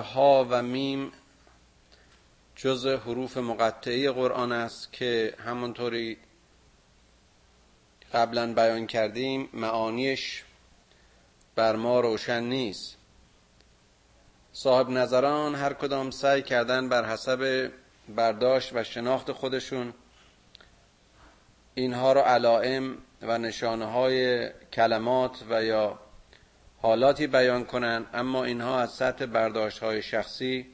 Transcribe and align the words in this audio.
ها 0.00 0.46
و 0.50 0.62
میم 0.62 1.12
جز 2.56 2.86
حروف 2.86 3.36
مقطعی 3.36 4.10
قرآن 4.10 4.52
است 4.52 4.92
که 4.92 5.34
همونطوری 5.44 6.18
قبلا 8.14 8.54
بیان 8.54 8.86
کردیم 8.86 9.48
معانیش 9.52 10.44
بر 11.54 11.76
ما 11.76 12.00
روشن 12.00 12.42
نیست. 12.42 12.96
صاحب 14.52 14.90
نظران 14.90 15.54
هر 15.54 15.72
کدام 15.72 16.10
سعی 16.10 16.42
کردن 16.42 16.88
بر 16.88 17.04
حسب 17.04 17.70
برداشت 18.08 18.70
و 18.74 18.84
شناخت 18.84 19.32
خودشون 19.32 19.94
اینها 21.74 22.12
را 22.12 22.26
علائم 22.26 22.98
و 23.22 23.38
نشانه 23.38 23.84
های 23.84 24.50
کلمات 24.72 25.44
و 25.50 25.64
یا 25.64 25.98
حالاتی 26.84 27.26
بیان 27.26 27.64
کنند 27.64 28.06
اما 28.14 28.44
اینها 28.44 28.80
از 28.80 28.90
سطح 28.90 29.26
برداشت 29.26 29.78
های 29.78 30.02
شخصی 30.02 30.66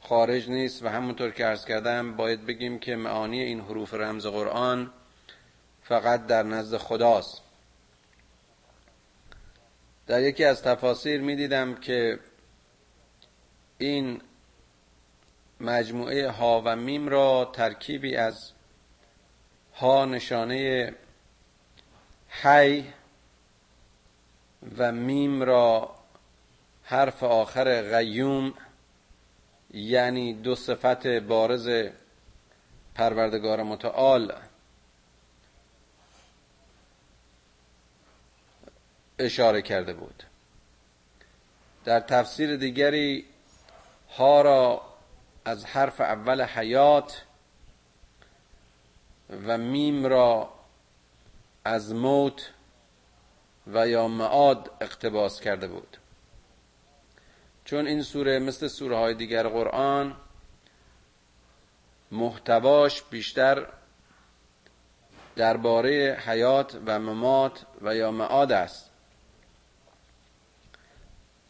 خارج 0.00 0.48
نیست 0.48 0.82
و 0.82 0.88
همونطور 0.88 1.30
که 1.30 1.46
ارز 1.46 1.64
کردم 1.64 2.16
باید 2.16 2.46
بگیم 2.46 2.78
که 2.78 2.96
معانی 2.96 3.40
این 3.40 3.60
حروف 3.60 3.94
رمز 3.94 4.26
قرآن 4.26 4.90
فقط 5.82 6.26
در 6.26 6.42
نزد 6.42 6.76
خداست. 6.76 7.42
در 10.06 10.22
یکی 10.22 10.44
از 10.44 10.62
تفاسیر 10.62 11.20
می 11.20 11.36
دیدم 11.36 11.74
که 11.74 12.18
این 13.78 14.20
مجموعه 15.60 16.30
ها 16.30 16.62
و 16.64 16.76
میم 16.76 17.08
را 17.08 17.50
ترکیبی 17.52 18.16
از 18.16 18.52
ها 19.74 20.04
نشانه 20.04 20.92
حی 22.28 22.84
و 24.78 24.92
میم 24.92 25.42
را 25.42 25.94
حرف 26.82 27.22
آخر 27.22 27.82
غیوم 27.82 28.54
یعنی 29.70 30.34
دو 30.34 30.54
صفت 30.54 31.06
بارز 31.06 31.88
پروردگار 32.94 33.62
متعال. 33.62 34.32
اشاره 39.18 39.62
کرده 39.62 39.92
بود. 39.92 40.22
در 41.84 42.00
تفسیر 42.00 42.56
دیگری 42.56 43.24
ها 44.10 44.42
را 44.42 44.82
از 45.44 45.64
حرف 45.64 46.00
اول 46.00 46.42
حیات 46.44 47.22
و 49.46 49.58
میم 49.58 50.06
را 50.06 50.52
از 51.64 51.94
موت 51.94 52.50
و 53.72 53.88
یا 53.88 54.08
معاد 54.08 54.70
اقتباس 54.80 55.40
کرده 55.40 55.68
بود. 55.68 55.96
چون 57.64 57.86
این 57.86 58.02
سوره 58.02 58.38
مثل 58.38 58.68
سوره 58.68 58.96
های 58.96 59.14
دیگر 59.14 59.48
قرآن 59.48 60.16
محتواش 62.12 63.02
بیشتر 63.02 63.66
درباره 65.36 66.18
حیات 66.26 66.78
و 66.86 66.98
ممات 66.98 67.66
و 67.82 67.96
یا 67.96 68.10
معاد 68.10 68.52
است. 68.52 68.90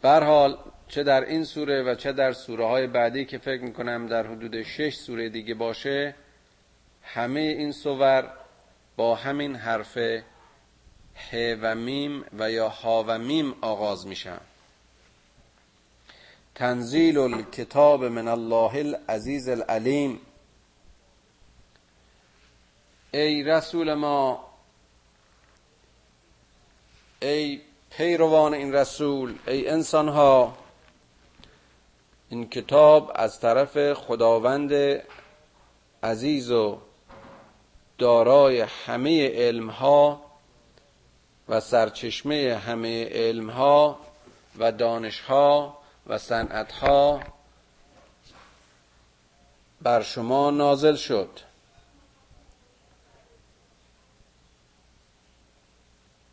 بر 0.02 0.24
حال 0.24 0.58
چه 0.88 1.02
در 1.02 1.24
این 1.24 1.44
سوره 1.44 1.82
و 1.82 1.94
چه 1.94 2.12
در 2.12 2.32
سوره 2.32 2.66
های 2.66 2.86
بعدی 2.86 3.24
که 3.24 3.38
فکر 3.38 3.62
می‌کنم 3.62 4.06
در 4.06 4.26
حدود 4.26 4.62
شش 4.62 4.94
سوره 4.94 5.28
دیگه 5.28 5.54
باشه 5.54 6.14
همه 7.02 7.40
این 7.40 7.72
سور 7.72 8.30
با 8.96 9.14
همین 9.14 9.56
حرف 9.56 9.98
ه 11.30 11.58
و 11.62 11.74
میم 11.74 12.24
و 12.38 12.50
یا 12.50 12.68
ها 12.68 13.04
و 13.06 13.18
میم 13.18 13.54
آغاز 13.60 14.06
میشن 14.06 14.40
تنزیل 16.54 17.18
الکتاب 17.18 18.04
من 18.04 18.28
الله 18.28 18.74
العزیز 18.74 19.48
العلیم. 19.48 20.20
ای 23.10 23.42
رسول 23.42 23.94
ما 23.94 24.44
ای 27.22 27.60
پیروان 27.90 28.54
این 28.54 28.72
رسول 28.72 29.38
ای 29.46 29.68
انسان 29.68 30.08
ها 30.08 30.58
این 32.28 32.48
کتاب 32.48 33.12
از 33.14 33.40
طرف 33.40 33.92
خداوند 33.92 35.02
عزیز 36.02 36.50
و 36.50 36.78
دارای 37.98 38.60
همه 38.60 39.28
علم 39.28 39.70
ها 39.70 40.27
و 41.48 41.60
سرچشمه 41.60 42.60
همه 42.66 43.08
علم 43.08 43.50
ها 43.50 44.00
و 44.58 44.72
دانش 44.72 45.20
ها 45.20 45.78
و 46.06 46.18
صنعت 46.18 46.72
ها 46.72 47.20
بر 49.82 50.02
شما 50.02 50.50
نازل 50.50 50.94
شد. 50.94 51.40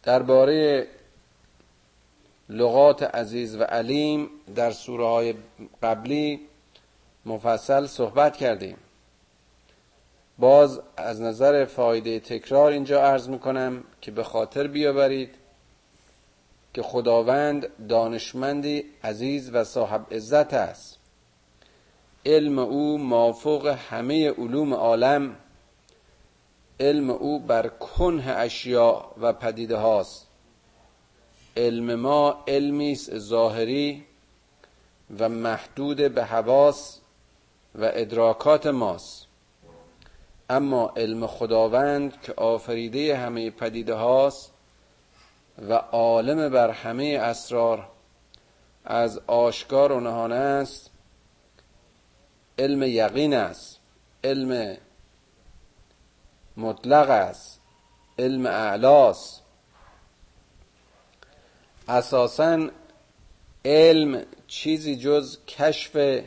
درباره 0.03 0.87
لغات 2.49 3.03
عزیز 3.03 3.55
و 3.55 3.63
علیم 3.63 4.29
در 4.55 4.71
سوره 4.71 5.05
های 5.05 5.35
قبلی 5.83 6.39
مفصل 7.25 7.85
صحبت 7.87 8.37
کردیم. 8.37 8.77
باز 10.39 10.81
از 10.97 11.21
نظر 11.21 11.65
فایده 11.65 12.19
تکرار 12.19 12.71
اینجا 12.71 13.03
عرض 13.03 13.29
می‌کنم 13.29 13.83
که 14.01 14.11
به 14.11 14.23
خاطر 14.23 14.67
بیاورید 14.67 15.35
که 16.73 16.81
خداوند 16.81 17.87
دانشمندی 17.87 18.85
عزیز 19.03 19.49
و 19.53 19.63
صاحب 19.63 20.13
عزت 20.13 20.53
است. 20.53 20.99
علم 22.25 22.59
او 22.59 22.97
مافوق 22.97 23.67
همه 23.67 24.31
علوم 24.31 24.73
عالم. 24.73 25.35
علم 26.79 27.09
او 27.09 27.39
بر 27.39 27.67
کنه 27.67 28.27
اشیاء 28.27 29.05
و 29.21 29.33
پدیده 29.33 29.77
هاست. 29.77 30.27
علم 31.57 31.95
ما 31.95 32.43
علمی 32.47 32.91
است 32.91 33.17
ظاهری 33.17 34.05
و 35.19 35.29
محدود 35.29 35.97
به 35.97 36.23
حواس 36.23 36.99
و 37.75 37.91
ادراکات 37.93 38.67
ماست. 38.67 39.27
اما 40.49 40.93
علم 40.97 41.27
خداوند 41.27 42.21
که 42.21 42.33
آفریده 42.37 43.17
همه 43.17 43.49
پدیده 43.49 43.93
هاست 43.93 44.51
و 45.69 45.73
عالم 45.73 46.49
بر 46.49 46.69
همه 46.69 47.19
اسرار 47.21 47.87
از 48.85 49.21
آشکار 49.27 49.91
و 49.91 49.99
نهانه 49.99 50.35
است 50.35 50.91
علم 52.59 52.83
یقین 52.83 53.33
است 53.33 53.79
علم 54.23 54.77
مطلق 56.57 57.09
است 57.09 57.59
علم 58.19 58.45
اعلاست. 58.45 59.41
اساسا 61.87 62.69
علم 63.65 64.25
چیزی 64.47 64.95
جز 64.95 65.37
کشف 65.47 66.21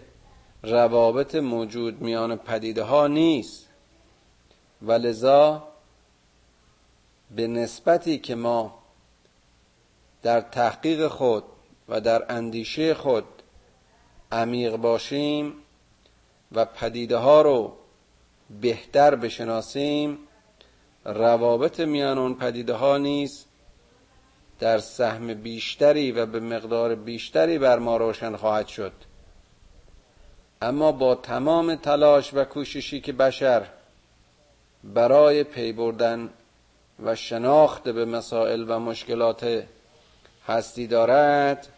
روابط 0.63 1.35
موجود 1.35 2.01
میان 2.01 2.37
پدیده 2.37 2.83
ها 2.83 3.07
نیست. 3.07 3.68
و 4.83 4.93
لذا 4.93 5.69
به 7.31 7.47
نسبتی 7.47 8.19
که 8.19 8.35
ما 8.35 8.79
در 10.23 10.41
تحقیق 10.41 11.09
خود 11.09 11.45
و 11.89 12.01
در 12.01 12.33
اندیشه 12.33 12.95
خود 12.95 13.25
عمیق 14.33 14.77
باشیم 14.77 15.55
و 16.53 16.65
پدیده 16.65 17.17
ها 17.17 17.43
رو 17.43 17.77
بهتر 18.61 19.15
بشناسیم 19.15 20.19
روابط 21.05 21.81
میان 21.81 22.19
اون 22.19 22.35
پدیده 22.35 22.75
ها 22.75 22.99
نیست 22.99 23.49
در 24.61 24.79
سهم 24.79 25.35
بیشتری 25.35 26.13
و 26.13 26.27
به 26.27 26.41
مقدار 26.41 26.95
بیشتری 26.95 27.59
بر 27.59 27.79
ما 27.79 27.97
روشن 27.97 28.37
خواهد 28.37 28.67
شد. 28.67 28.93
اما 30.63 30.93
با 30.93 31.15
تمام 31.15 31.75
تلاش 31.75 32.35
و 32.35 32.45
کوششی 32.45 33.01
که 33.01 33.13
بشر 33.13 33.67
برای 34.85 35.45
پی 35.45 35.73
بردن 35.73 36.31
و 37.03 37.15
شناخت 37.15 37.89
به 37.89 38.05
مسائل 38.05 38.65
و 38.69 38.79
مشکلات 38.79 39.65
هستی 40.47 40.87
دارد 40.87 41.69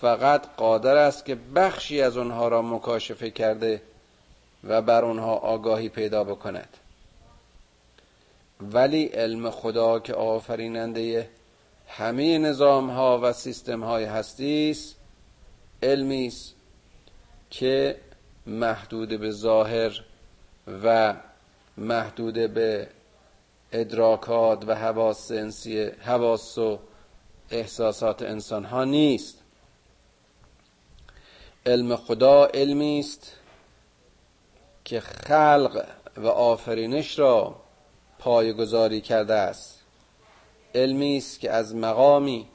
فقط 0.00 0.46
قادر 0.56 0.96
است 0.96 1.24
که 1.24 1.34
بخشی 1.34 2.02
از 2.02 2.16
آنها 2.16 2.48
را 2.48 2.62
مکاشفه 2.62 3.30
کرده 3.30 3.82
و 4.64 4.82
بر 4.82 5.04
آنها 5.04 5.34
آگاهی 5.34 5.88
پیدا 5.88 6.24
بکند. 6.24 6.76
ولی 8.60 9.04
علم 9.04 9.50
خدا 9.50 9.98
که 9.98 10.14
آفریننده 10.14 11.28
همه 11.88 12.38
نظام 12.38 12.90
ها 12.90 13.20
و 13.22 13.32
سیستم 13.32 13.84
های 13.84 14.04
هستی 14.04 14.70
است 14.70 14.96
علمی 15.82 16.26
است 16.26 16.54
که 17.50 17.96
محدود 18.46 19.20
به 19.20 19.30
ظاهر 19.30 20.04
و 20.82 21.14
محدود 21.78 22.34
به 22.34 22.88
ادراکات 23.72 24.64
و 24.68 24.74
حواس 24.74 25.32
حواس 26.00 26.58
و 26.58 26.78
احساسات 27.50 28.22
انسان 28.22 28.64
ها 28.64 28.84
نیست. 28.84 29.38
علم 31.66 31.96
خدا 31.96 32.46
علمی 32.46 32.98
است 32.98 33.32
که 34.84 35.00
خلق 35.00 35.86
و 36.16 36.26
آفرینش 36.26 37.18
را 37.18 37.56
پایگذاری 38.18 39.00
کرده 39.00 39.34
است. 39.34 39.82
علمی 40.74 41.16
است 41.16 41.40
که 41.40 41.50
از 41.50 41.74
مقامی 41.74 42.48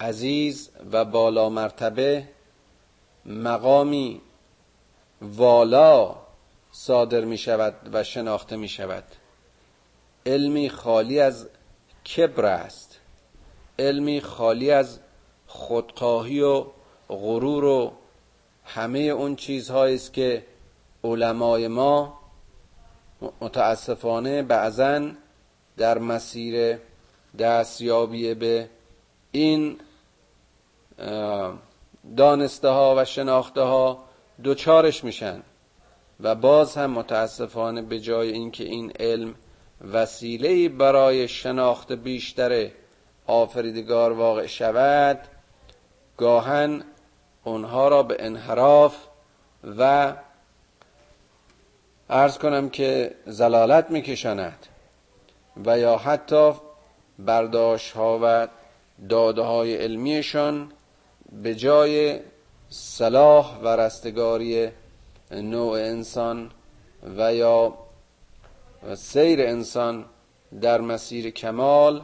عزیز 0.00 0.70
و 0.92 1.04
بالا 1.04 1.48
مرتبه 1.48 2.28
مقامی 3.26 4.20
والا 5.22 6.21
صادر 6.72 7.24
می 7.24 7.38
شود 7.38 7.74
و 7.92 8.04
شناخته 8.04 8.56
می 8.56 8.68
شود 8.68 9.04
علمی 10.26 10.68
خالی 10.68 11.20
از 11.20 11.48
کبر 12.16 12.44
است. 12.44 12.98
علمی 13.78 14.20
خالی 14.20 14.70
از 14.70 14.98
خودخواهی 15.46 16.40
و 16.40 16.64
غرور 17.08 17.64
و 17.64 17.92
همه 18.64 18.98
اون 18.98 19.36
چیزهایی 19.36 19.94
است 19.94 20.12
که 20.12 20.46
علمای 21.04 21.68
ما 21.68 22.20
متاسفانه 23.40 24.42
بعضا 24.42 25.10
در 25.76 25.98
مسیر 25.98 26.78
دستیابی 27.38 28.34
به 28.34 28.68
این 29.32 29.78
دانسته 32.16 32.68
ها 32.68 32.94
و 32.98 33.04
شناخته 33.04 33.60
ها 33.60 34.04
دوچارش 34.42 35.04
میشن. 35.04 35.42
و 36.22 36.34
باز 36.34 36.76
هم 36.76 36.90
متاسفانه 36.90 37.82
به 37.82 38.00
جای 38.00 38.32
اینکه 38.32 38.64
این 38.64 38.92
علم 39.00 39.34
وسیله 39.92 40.68
برای 40.68 41.28
شناخت 41.28 41.92
بیشتر 41.92 42.68
آفریدگار 43.26 44.12
واقع 44.12 44.46
شود 44.46 45.18
گاهن 46.16 46.84
اونها 47.44 47.88
را 47.88 48.02
به 48.02 48.16
انحراف 48.18 48.96
و 49.78 50.12
ارز 52.10 52.38
کنم 52.38 52.68
که 52.68 53.14
زلالت 53.26 53.90
میکشاند 53.90 54.66
و 55.66 55.78
یا 55.78 55.96
حتی 55.96 56.52
برداشت 57.18 57.92
ها 57.92 58.20
و 58.22 58.48
داده 59.08 59.42
های 59.42 59.76
علمیشان 59.76 60.72
به 61.42 61.54
جای 61.54 62.20
صلاح 62.68 63.58
و 63.62 63.68
رستگاری 63.68 64.70
نوع 65.32 65.72
انسان 65.72 66.50
و 67.16 67.34
یا 67.34 67.74
سیر 68.94 69.40
انسان 69.40 70.04
در 70.60 70.80
مسیر 70.80 71.30
کمال 71.30 72.02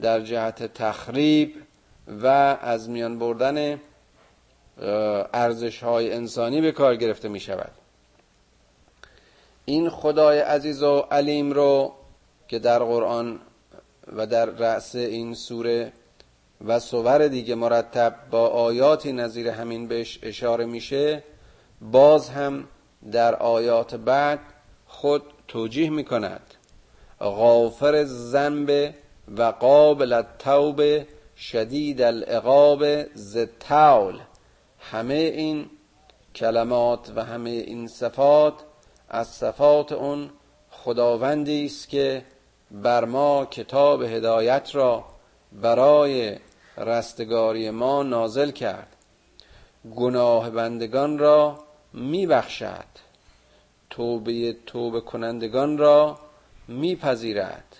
در 0.00 0.20
جهت 0.20 0.74
تخریب 0.74 1.54
و 2.22 2.26
از 2.60 2.90
میان 2.90 3.18
بردن 3.18 3.80
ارزش 5.32 5.82
های 5.82 6.12
انسانی 6.12 6.60
به 6.60 6.72
کار 6.72 6.96
گرفته 6.96 7.28
می 7.28 7.40
شود 7.40 7.70
این 9.64 9.90
خدای 9.90 10.38
عزیز 10.38 10.82
و 10.82 10.98
علیم 10.98 11.52
رو 11.52 11.92
که 12.48 12.58
در 12.58 12.78
قرآن 12.78 13.40
و 14.16 14.26
در 14.26 14.44
رأس 14.46 14.94
این 14.94 15.34
سوره 15.34 15.92
و 16.66 16.78
سور 16.78 17.28
دیگه 17.28 17.54
مرتب 17.54 18.14
با 18.30 18.48
آیاتی 18.48 19.12
نظیر 19.12 19.48
همین 19.48 19.88
بهش 19.88 20.18
اشاره 20.22 20.64
میشه 20.64 21.22
باز 21.90 22.28
هم 22.28 22.64
در 23.12 23.34
آیات 23.34 23.94
بعد 23.94 24.40
خود 24.86 25.22
توجیه 25.48 25.90
می‌کند. 25.90 26.54
غافر 27.20 27.94
الذنب 27.94 28.94
و 29.36 29.42
قابل 29.42 30.12
التوب 30.12 30.82
شدید 31.36 32.02
العقاب 32.02 32.84
زتاول 33.14 34.20
همه 34.80 35.14
این 35.14 35.70
کلمات 36.34 37.12
و 37.16 37.24
همه 37.24 37.50
این 37.50 37.86
صفات 37.86 38.54
از 39.08 39.28
صفات 39.28 39.92
اون 39.92 40.30
خداوندی 40.70 41.66
است 41.66 41.88
که 41.88 42.24
بر 42.70 43.04
ما 43.04 43.44
کتاب 43.44 44.02
هدایت 44.02 44.74
را 44.74 45.04
برای 45.52 46.38
رستگاری 46.76 47.70
ما 47.70 48.02
نازل 48.02 48.50
کرد. 48.50 48.96
گناه 49.96 50.50
بندگان 50.50 51.18
را 51.18 51.58
میبخشد. 51.94 52.84
توبه 53.90 54.56
توبه 54.66 55.00
کنندگان 55.00 55.78
را 55.78 56.18
میپذیرد. 56.68 57.76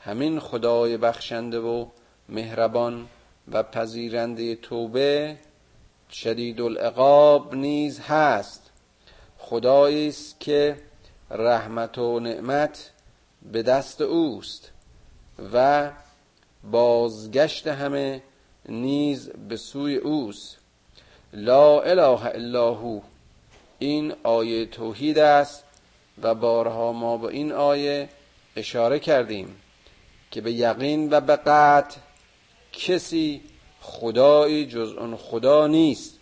همین 0.00 0.40
خدای 0.40 0.96
بخشنده 0.96 1.58
و 1.58 1.86
مهربان 2.28 3.08
و 3.52 3.62
پذیرنده 3.62 4.54
توبه 4.54 5.36
شدید 6.10 6.60
العقاب 6.60 7.54
نیز 7.54 8.00
هست. 8.00 8.70
خدایی 9.38 10.08
است 10.08 10.40
که 10.40 10.76
رحمت 11.30 11.98
و 11.98 12.20
نعمت 12.20 12.90
به 13.52 13.62
دست 13.62 14.00
اوست 14.00 14.70
و 15.52 15.90
بازگشت 16.70 17.66
همه 17.66 18.22
نیز 18.68 19.30
به 19.30 19.56
سوی 19.56 19.96
اوست. 19.96 20.58
لا 21.36 21.80
اله 21.80 22.26
الا 22.26 22.74
هو. 22.74 23.00
این 23.78 24.14
آیه 24.22 24.66
توحید 24.66 25.18
است 25.18 25.64
و 26.22 26.34
بارها 26.34 26.92
ما 26.92 27.16
با 27.16 27.28
این 27.28 27.52
آیه 27.52 28.08
اشاره 28.56 28.98
کردیم 28.98 29.56
که 30.30 30.40
به 30.40 30.52
یقین 30.52 31.08
و 31.12 31.20
به 31.20 31.36
قطع 31.36 31.96
کسی 32.72 33.40
خدایی 33.80 34.66
جز 34.66 34.92
اون 34.92 35.16
خدا 35.16 35.66
نیست. 35.66 36.18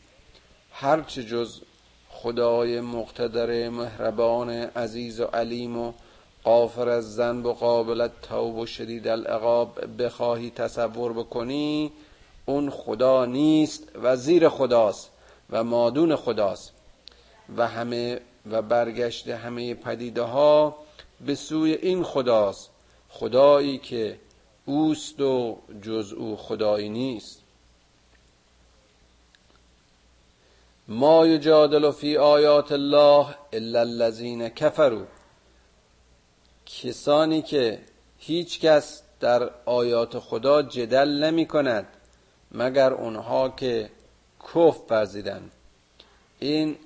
هرچه 0.72 1.24
جز 1.24 1.60
خدای 2.08 2.80
مقتدر 2.80 3.68
مهربان 3.68 4.50
عزیز 4.50 5.20
و 5.20 5.24
علیم 5.24 5.78
و 5.78 5.92
قافر 6.44 6.88
از 6.88 7.14
زنب 7.14 7.46
و 7.46 7.52
قابل 7.52 8.08
توب 8.22 8.56
و 8.56 8.66
شدید 8.66 9.08
العقاب 9.08 10.02
بخواهی 10.02 10.50
تصور 10.50 11.12
بکنی 11.12 11.92
اون 12.46 12.70
خدا 12.70 13.24
نیست 13.24 13.88
و 14.02 14.16
زیر 14.16 14.48
خداست 14.48 15.10
و 15.50 15.64
مادون 15.64 16.16
خداست. 16.16 16.72
و 17.56 17.68
همه 17.68 18.20
و 18.50 18.62
برگشت 18.62 19.28
همه 19.28 19.74
پدیده 19.74 20.22
ها 20.22 20.76
به 21.26 21.34
سوی 21.34 21.72
این 21.72 22.02
خداست 22.02 22.70
خدایی 23.08 23.78
که 23.78 24.18
اوست 24.64 25.20
و 25.20 25.58
جز 25.82 26.12
او 26.12 26.36
خدایی 26.36 26.88
نیست. 26.88 27.40
ما 30.88 31.26
یجادل 31.26 31.90
فی 31.90 32.16
آیات 32.16 32.72
الله 32.72 33.26
الا 33.52 33.80
الذین 33.80 34.48
کفروا. 34.48 35.04
کسانی 36.66 37.42
که 37.42 37.78
هیچ 38.18 38.60
کس 38.60 39.02
در 39.20 39.50
آیات 39.66 40.18
خدا 40.18 40.62
جدل 40.62 41.24
نمی 41.24 41.46
کند 41.46 41.86
مگر 42.54 42.92
اونها 42.92 43.48
که 43.48 43.90
کف 44.54 44.76
ورزیدن 44.90 45.50
این 46.38 46.76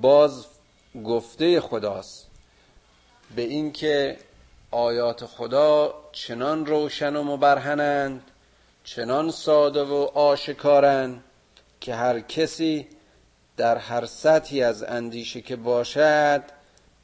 باز 0.00 0.46
گفته 1.04 1.60
خداست. 1.60 2.26
به 3.36 3.42
اینکه 3.42 4.18
آیات 4.70 5.26
خدا 5.26 5.94
چنان 6.12 6.66
روشن 6.66 7.16
و 7.16 7.22
مبرهنند 7.22 8.22
چنان 8.84 9.30
ساده 9.30 9.82
و 9.82 9.94
آشکارند 10.14 11.24
که 11.80 11.94
هر 11.94 12.20
کسی 12.20 12.86
در 13.56 13.78
هر 13.78 14.06
سطحی 14.06 14.62
از 14.62 14.82
اندیشه 14.82 15.40
که 15.40 15.56
باشد 15.56 16.42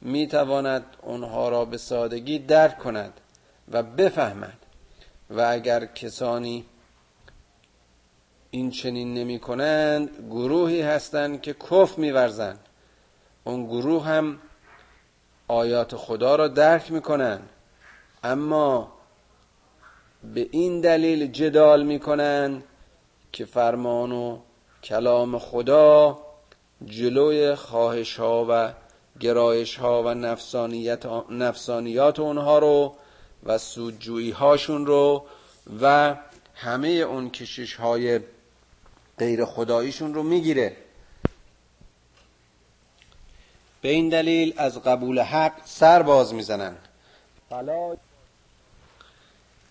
می‌تواند 0.01 0.85
اونها 1.01 1.49
را 1.49 1.65
به 1.65 1.77
سادگی 1.77 2.39
درک 2.39 2.79
کند 2.79 3.13
و 3.71 3.83
بفهمد. 3.83 4.57
و 5.29 5.41
اگر 5.41 5.85
کسانی 5.85 6.65
این 8.51 8.71
چنین 8.71 9.13
نمی 9.13 9.39
کنند 9.39 10.09
گروهی 10.29 10.81
هستند 10.81 11.41
که 11.41 11.53
کف 11.53 11.97
میورزند. 11.97 12.59
اون 13.43 13.65
گروه 13.65 14.05
هم 14.05 14.39
آیات 15.47 15.95
خدا 15.95 16.35
را 16.35 16.47
درک 16.47 16.91
می‌کنند. 16.91 17.49
اما 18.23 18.93
به 20.33 20.47
این 20.51 20.81
دلیل 20.81 21.27
جدال 21.27 21.83
می‌کنند 21.83 22.63
که 23.31 23.45
فرمان 23.45 24.11
و 24.11 24.39
کلام 24.83 25.39
خدا 25.39 26.19
جلوی 26.85 27.55
خواهش 27.55 28.19
ها 28.19 28.45
و 28.49 28.73
گرایش 29.19 29.75
ها 29.75 30.03
و 30.03 30.13
نفسانیت 30.13 31.05
نفسانیات 31.29 32.19
اونها 32.19 32.59
رو 32.59 32.95
و 33.43 33.57
سودجویی 33.57 34.31
هاشون 34.31 34.85
رو 34.85 35.25
و 35.81 36.15
همه 36.55 36.87
اون 36.87 37.29
کشش 37.29 37.73
های 37.73 38.19
غیر 39.21 39.45
خداییشون 39.45 40.13
رو 40.13 40.23
می‌گیره. 40.23 40.75
به 43.81 43.89
این 43.89 44.09
دلیل 44.09 44.53
از 44.57 44.83
قبول 44.83 45.19
حق 45.19 45.51
سر 45.65 46.01
باز 46.01 46.33
می‌زنن. 46.33 46.75
فلا 47.49 47.95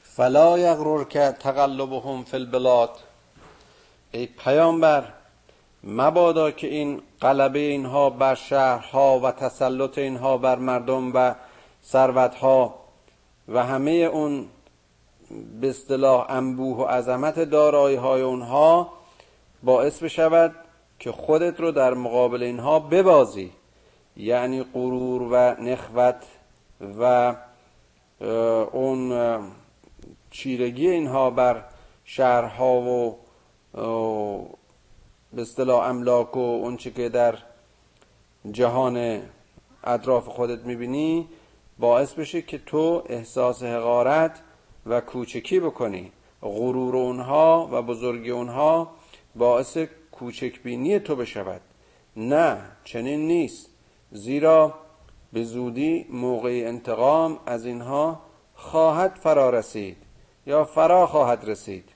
فلا 0.02 0.58
یغرر 0.58 1.04
که 1.04 1.36
تقلبهم 1.40 2.24
فی 2.24 2.36
البلاد. 2.36 2.90
ای 4.12 4.26
پیامبر 4.26 5.12
مبادا 5.84 6.50
که 6.50 6.66
این 6.66 7.02
قلبه 7.20 7.58
اینها 7.58 8.10
بر 8.10 8.34
شهرها 8.34 9.20
و 9.20 9.30
تسلط 9.30 9.98
اینها 9.98 10.38
بر 10.38 10.56
مردم 10.56 11.12
و 11.14 11.34
ثروتها 11.84 12.74
و 13.48 13.64
همه 13.66 13.90
اون 13.90 14.48
به 15.60 15.70
اصطلاح 15.70 16.30
انبوه 16.30 16.76
و 16.76 16.84
عظمت 16.84 17.38
دارایی 17.38 17.96
های 17.96 18.22
اونها 18.22 18.99
باعث 19.62 20.02
بشود 20.02 20.54
که 20.98 21.12
خودت 21.12 21.60
رو 21.60 21.72
در 21.72 21.94
مقابل 21.94 22.42
اینها 22.42 22.80
ببازی. 22.80 23.52
یعنی 24.16 24.62
غرور 24.62 25.22
و 25.22 25.62
نخوت 25.62 26.26
و 27.00 27.34
اون 28.72 29.12
چیرگی 30.30 30.88
اینها 30.90 31.30
بر 31.30 31.64
شهرها 32.04 32.80
و 32.80 33.18
به 35.32 35.42
اصطلاح 35.42 35.88
املاک 35.88 36.36
و 36.36 36.40
اون 36.40 36.76
که 36.76 37.08
در 37.08 37.34
جهان 38.50 39.22
اطراف 39.84 40.28
خودت 40.28 40.64
می‌بینی 40.64 41.28
باعث 41.78 42.12
بشه 42.12 42.42
که 42.42 42.58
تو 42.58 43.02
احساس 43.06 43.62
حقارت 43.62 44.40
و 44.86 45.00
کوچکی 45.00 45.60
بکنی. 45.60 46.12
غرور 46.42 46.96
اونها 46.96 47.68
و 47.72 47.82
بزرگی 47.82 48.30
اونها 48.30 48.90
باعث 49.34 49.78
کوچک 50.12 50.62
بینی 50.62 50.98
تو 50.98 51.16
بشود. 51.16 51.60
نه 52.16 52.62
چنین 52.84 53.26
نیست. 53.26 53.70
زیرا 54.12 54.74
به 55.32 55.44
زودی 55.44 56.06
موقع 56.10 56.62
انتقام 56.66 57.38
از 57.46 57.66
اینها 57.66 58.20
خواهد 58.54 59.18
فرا 59.22 59.50
رسید 59.50 59.96
یا 60.46 60.64
فرا 60.64 61.06
خواهد 61.06 61.44
رسید. 61.44 61.88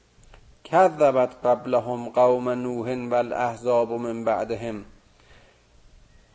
کذبت 0.64 1.46
قبلهم 1.46 2.08
قوم 2.08 2.48
نوح 2.48 3.08
و 3.08 3.14
الاحزاب 3.14 3.92
من 3.92 4.24
بعدهم. 4.24 4.84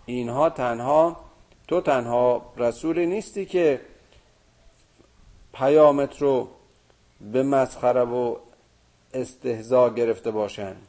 اینها 0.06 0.50
تنها 0.50 1.18
تو 1.68 1.82
تنها 1.82 2.54
رسولی 2.58 3.06
نیستی 3.06 3.46
که 3.46 3.82
پیامت 5.54 6.22
رو 6.22 6.48
به 7.22 7.44
مسخره 7.44 8.02
و 8.02 8.36
استهزا 9.14 9.90
گرفته 9.90 10.32
باشند. 10.32 10.89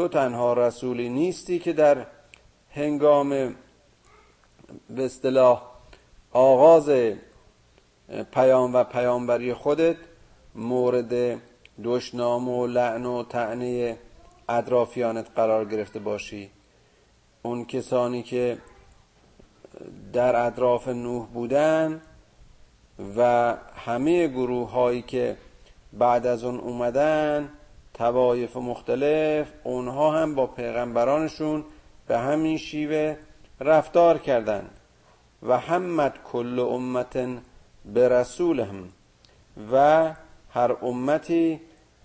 تو 0.00 0.08
تنها 0.08 0.52
رسولی 0.52 1.08
نیستی 1.08 1.58
که 1.58 1.72
در 1.72 2.06
هنگام 2.70 3.28
به 4.90 5.04
اصطلاح 5.04 5.62
آغاز 6.32 6.90
پیام 8.32 8.74
و 8.74 8.84
پیامبری 8.84 9.54
خودت 9.54 9.96
مورد 10.54 11.40
دشنام 11.84 12.48
و 12.48 12.66
لعن 12.66 13.06
و 13.06 13.22
تعنی 13.22 13.94
اطرافیانت 14.48 15.26
قرار 15.36 15.64
گرفته 15.64 15.98
باشی. 15.98 16.50
اون 17.42 17.64
کسانی 17.64 18.22
که 18.22 18.58
در 20.12 20.46
اطراف 20.46 20.88
نوح 20.88 21.26
بودن 21.26 22.02
و 23.16 23.54
همه 23.74 24.28
گروه 24.28 24.70
هایی 24.70 25.02
که 25.02 25.36
بعد 25.92 26.26
از 26.26 26.44
اون 26.44 26.60
اومدن 26.60 27.48
توایف 28.00 28.56
مختلف 28.56 29.46
اونها 29.64 30.10
هم 30.10 30.34
با 30.34 30.46
پیغمبرانشون 30.46 31.64
به 32.08 32.18
همین 32.18 32.56
شیوه 32.58 33.16
رفتار 33.60 34.18
کردند 34.18 34.70
و 35.42 35.58
همت 35.58 36.12
کل 36.32 36.58
امت 36.58 37.18
به 37.84 38.08
رسولهم. 38.08 38.88
و 39.72 40.10
هر 40.50 40.76
امتی 40.82 41.60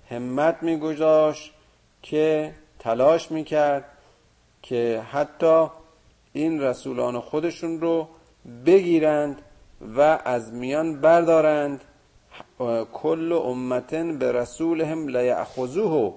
همت 0.10 0.58
میگذاشت 0.62 1.54
که 2.02 2.54
تلاش 2.80 3.32
می‌کرد 3.32 3.86
که 4.62 5.04
حتی 5.12 5.68
این 6.34 6.62
رسولان 6.62 7.20
خودشون 7.20 7.82
رو 7.82 8.08
بگیرند 8.66 9.42
و 9.98 10.20
از 10.26 10.54
میان 10.54 11.02
بردارند. 11.02 11.82
کل 12.94 13.34
امتن 13.34 14.18
به 14.18 14.32
رسولهم 14.32 15.08
لیأخذوه. 15.08 16.14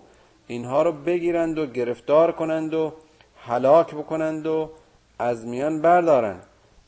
اینها 0.47 0.83
رو 0.83 0.93
بگیرند 0.93 1.59
و 1.59 1.67
گرفتار 1.67 2.33
کنند 2.33 2.75
و 2.75 2.93
هلاک 3.41 3.95
بکنند 3.95 4.47
و 4.47 4.71
از 5.19 5.47
میان 5.47 5.83
بردارند. 5.83 6.43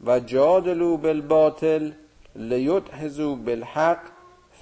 و 0.07 0.21
جادلو 0.21 0.97
بالباطل 0.97 1.91
لیدحزو 2.37 3.37
بالحق 3.37 3.99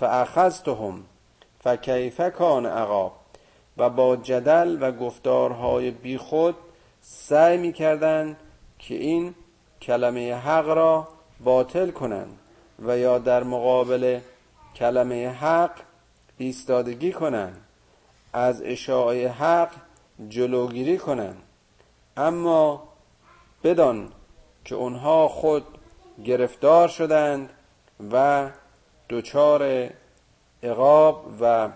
فاخذتهم 0.00 1.04
فکیف 1.64 2.20
کان 2.20 2.66
عقاب 2.66 3.12
و 3.78 3.90
با 3.90 4.16
جدل 4.16 4.78
و 4.80 4.92
گفتارهای 4.92 5.90
بیخود 5.90 6.54
سعی 7.00 7.56
می‌کردند 7.56 8.36
که 8.78 8.94
این 8.94 9.34
کلمه 9.82 10.34
حق 10.34 10.68
را 10.68 11.08
باطل 11.44 11.90
کنند 11.90 12.38
و 12.86 12.98
یا 12.98 13.18
در 13.18 13.42
مقابل 13.42 14.18
کلمه 14.78 15.28
حق 15.28 15.70
ایستادگی 16.38 17.12
کنند 17.12 17.60
از 18.32 18.62
اشاعه 18.62 19.28
حق 19.28 19.70
جلوگیری 20.28 20.98
کنند 20.98 21.42
اما 22.16 22.88
بدان 23.64 24.12
که 24.64 24.74
اونها 24.74 25.28
خود 25.28 25.64
گرفتار 26.24 26.88
شدند 26.88 27.50
و 28.12 28.48
دچار 29.10 29.90
عقاب 30.62 31.24
و 31.40 31.68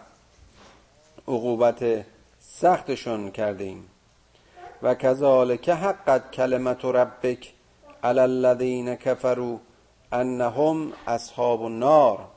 عقوبت 1.28 2.04
سختشون 2.40 3.30
کردیم. 3.30 3.88
و 4.82 4.94
کذالک 4.94 5.68
حقت 5.68 6.30
کلمت 6.30 6.84
ربک 6.84 7.52
علی 8.02 8.20
الذین 8.20 8.96
کفروا 8.96 9.58
انهم 10.12 10.92
اصحاب 11.06 11.62
النار. 11.62 12.31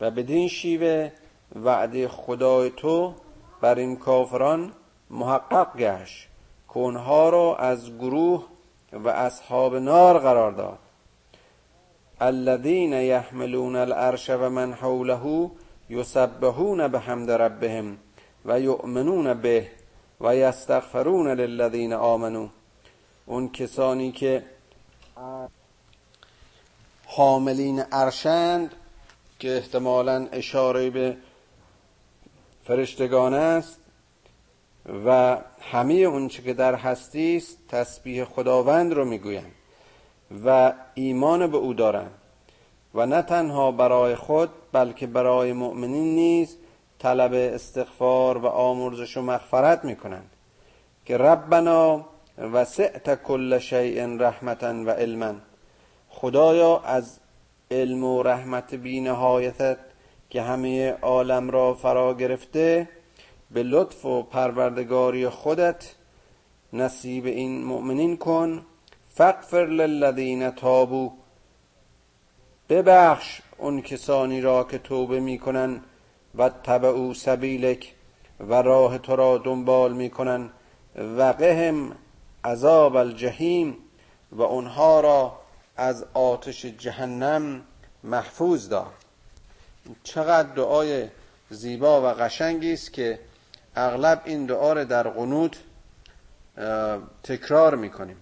و 0.00 0.10
بدین 0.10 0.48
شیوه 0.48 1.10
وعده 1.54 2.08
خدای 2.08 2.70
تو 2.70 3.14
بر 3.60 3.74
این 3.74 3.96
کافران 3.96 4.72
محقق 5.10 5.76
گشت. 5.76 6.28
که 6.68 6.76
اونها 6.76 7.28
را 7.28 7.56
از 7.56 7.98
گروه 7.98 8.44
و 8.92 9.08
اصحاب 9.08 9.76
نار 9.76 10.18
قرار 10.18 10.52
داد. 10.52 10.78
الذين 12.20 12.92
يحملون 12.92 13.76
العرش 13.76 14.30
و 14.30 14.48
من 14.48 14.72
حوله 14.72 15.50
یسبحون 15.90 16.88
بحمد 16.88 17.30
ربهم 17.30 17.98
و 18.44 18.60
یؤمنون 18.60 19.34
به 19.34 19.68
و 20.20 20.36
یستغفرون 20.36 21.30
للذین 21.30 21.92
آمنو 21.92 22.48
اون 23.26 23.48
کسانی 23.48 24.12
که 24.12 24.44
حاملین 27.06 27.84
ارشند 27.92 28.74
که 29.38 29.56
احتمالا 29.56 30.28
اشاره 30.32 30.90
به 30.90 31.16
فرشتگان 32.64 33.34
است 33.34 33.80
و 35.06 35.38
همه 35.60 35.94
اونچه 35.94 36.42
که 36.42 36.54
در 36.54 36.74
هستی 36.74 37.36
است 37.36 37.58
تسبیح 37.68 38.24
خداوند 38.24 38.92
رو 38.92 39.04
می‌گویند 39.04 39.52
و 40.44 40.72
ایمان 40.94 41.46
به 41.46 41.56
او 41.56 41.74
دارند 41.74 42.14
و 42.94 43.06
نه 43.06 43.22
تنها 43.22 43.72
برای 43.72 44.14
خود 44.14 44.50
بلکه 44.72 45.06
برای 45.06 45.52
مؤمنین 45.52 46.14
نیز 46.14 46.56
طلب 46.98 47.32
استغفار 47.34 48.38
و 48.38 48.46
آمرزش 48.46 49.16
و 49.16 49.22
مغفرت 49.22 49.84
می‌کنند 49.84 50.30
که 51.04 51.16
ربنا 51.16 52.04
وسعت 52.38 53.22
کل 53.22 53.58
شیء 53.58 54.06
رحمتا 54.06 54.74
و 54.86 54.90
علما. 54.90 55.34
خدایا 56.10 56.78
از 56.78 57.18
علم 57.70 58.04
و 58.04 58.22
رحمت 58.22 58.74
بینهایتت 58.74 59.78
که 60.30 60.42
همه 60.42 60.90
عالم 60.90 61.50
را 61.50 61.74
فرا 61.74 62.14
گرفته 62.14 62.88
به 63.50 63.62
لطف 63.62 64.04
و 64.04 64.22
پروردگاری 64.22 65.28
خودت 65.28 65.94
نصیب 66.72 67.26
این 67.26 67.64
مؤمنین 67.64 68.16
کن. 68.16 68.66
فقفر 69.08 69.66
للذین 69.66 70.50
تابو 70.50 71.12
ببخش 72.68 73.40
اون 73.58 73.82
کسانی 73.82 74.40
را 74.40 74.64
که 74.64 74.78
توبه 74.78 75.20
می‌کنن 75.20 75.80
و 76.34 76.48
تبعو 76.48 77.14
سبیلک 77.14 77.94
و 78.40 78.62
راه 78.62 78.98
تو 78.98 79.16
را 79.16 79.38
دنبال 79.38 79.92
می‌کنن. 79.92 80.50
و 81.18 81.22
قهم 81.32 81.92
عذاب 82.44 82.96
الجحیم 82.96 83.76
و 84.32 84.42
اونها 84.42 85.00
را 85.00 85.37
از 85.78 86.04
آتش 86.14 86.66
جهنم 86.66 87.62
محفوظ 88.04 88.68
دار. 88.68 88.92
چقدر 90.02 90.54
دعای 90.54 91.08
زیبا 91.50 92.02
و 92.02 92.14
قشنگی 92.14 92.72
است 92.72 92.92
که 92.92 93.18
اغلب 93.76 94.22
این 94.24 94.46
دعا 94.46 94.72
را 94.72 94.84
در 94.84 95.08
قنوت 95.08 95.56
تکرار 97.22 97.74
می‌کنیم. 97.74 98.16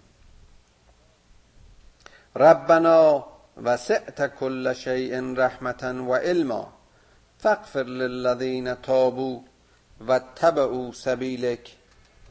ربنا 2.37 3.27
وسعت 3.63 4.35
كل 4.35 4.73
شيء 4.73 5.35
رحمة 5.37 6.07
وعلما 6.09 6.73
فاغفر 7.39 7.83
للذين 7.83 8.83
تابوا 8.83 9.41
واتبعوا 10.01 10.93
سبيلك 10.93 11.71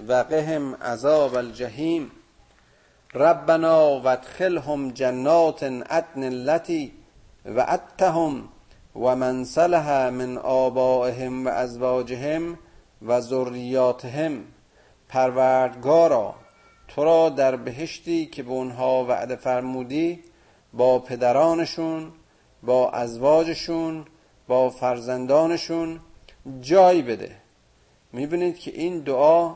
وقهم 0.08 0.75
عذاب 0.75 1.36
الجحیم. 1.36 2.12
ربنا 3.15 4.00
وادخلهم 4.00 4.91
جنات 4.91 5.63
عدن 5.63 6.24
التي 6.24 6.91
وعدتهم 7.45 8.50
و 8.95 9.15
من 9.15 9.43
صلح 9.43 10.10
من 10.10 10.38
آبائهم 10.38 11.45
و 11.45 11.50
ازواجهم 11.50 12.57
و 13.01 13.22
ذریاتهم. 13.22 14.43
پروردگارا 15.10 16.36
تو 16.88 17.03
را 17.03 17.29
در 17.29 17.55
بهشتی 17.55 18.25
که 18.25 18.43
به 18.43 18.51
اونها 18.51 19.05
وعده 19.05 19.36
فرمودی 19.36 20.19
با 20.74 21.00
پدرانشون 21.00 22.12
با 22.63 22.89
ازواجشون 22.89 24.05
با 24.48 24.69
فرزندانشون 24.69 26.00
جای 26.62 27.01
بده. 27.01 27.36
می‌بینید 28.13 28.60
که 28.60 28.72
این 28.72 29.00
دعا 29.00 29.55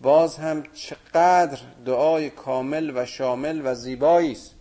باز 0.00 0.36
هم 0.36 0.62
چقدر 0.62 1.58
دعای 1.86 2.30
کامل 2.30 2.92
و 2.94 3.06
شامل 3.06 3.62
و 3.64 3.74
زیبایی 3.74 4.32
است. 4.32 4.54